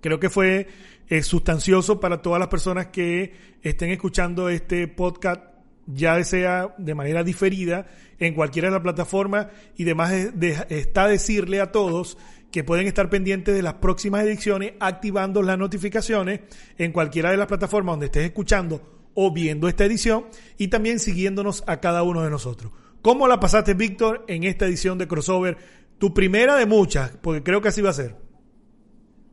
[0.00, 0.68] Creo que fue
[1.08, 5.42] eh, sustancioso para todas las personas que estén escuchando este podcast,
[5.88, 7.88] ya sea de manera diferida
[8.20, 12.16] en cualquiera de las plataformas y demás está decirle a todos
[12.52, 16.42] que pueden estar pendientes de las próximas ediciones activando las notificaciones
[16.78, 20.26] en cualquiera de las plataformas donde estés escuchando o viendo esta edición
[20.58, 22.70] y también siguiéndonos a cada uno de nosotros.
[23.02, 25.56] ¿Cómo la pasaste, Víctor, en esta edición de Crossover?
[25.98, 28.14] Tu primera de muchas, porque creo que así va a ser.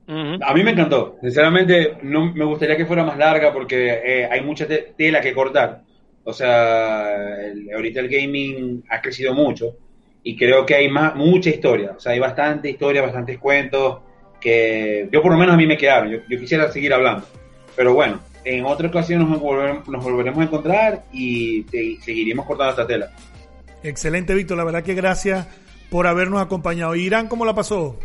[0.07, 1.17] A mí me encantó.
[1.21, 5.83] Sinceramente, no me gustaría que fuera más larga porque eh, hay mucha tela que cortar.
[6.25, 7.07] O sea,
[7.75, 9.77] ahorita el gaming ha crecido mucho
[10.23, 11.93] y creo que hay más, mucha historia.
[11.97, 13.99] O sea, hay bastante historia, bastantes cuentos
[14.39, 16.11] que yo por lo menos a mí me quedaron.
[16.11, 17.25] Yo, quisiera seguir hablando.
[17.75, 21.65] Pero bueno, en otra ocasión nos volveremos, nos volveremos a encontrar y
[22.01, 23.11] seguiremos cortando esta tela.
[23.83, 24.57] Excelente, Víctor.
[24.57, 25.47] La verdad que gracias
[25.89, 26.95] por habernos acompañado.
[26.95, 27.99] Irán, ¿cómo la pasó?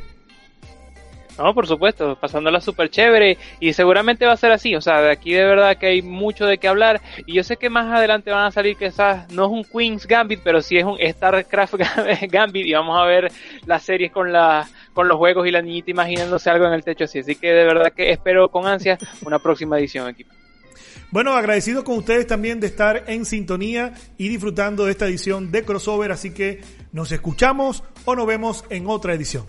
[1.38, 5.12] No, por supuesto, pasándola súper chévere y seguramente va a ser así, o sea, de
[5.12, 8.32] aquí de verdad que hay mucho de qué hablar y yo sé que más adelante
[8.32, 11.74] van a salir quizás, no es un Queen's Gambit, pero sí es un StarCraft
[12.28, 13.30] Gambit y vamos a ver
[13.66, 17.04] las series con la, con los juegos y la niñita imaginándose algo en el techo
[17.04, 20.34] así, así que de verdad que espero con ansia una próxima edición equipo.
[21.10, 25.64] Bueno, agradecido con ustedes también de estar en sintonía y disfrutando de esta edición de
[25.64, 26.60] crossover, así que
[26.92, 29.46] nos escuchamos o nos vemos en otra edición.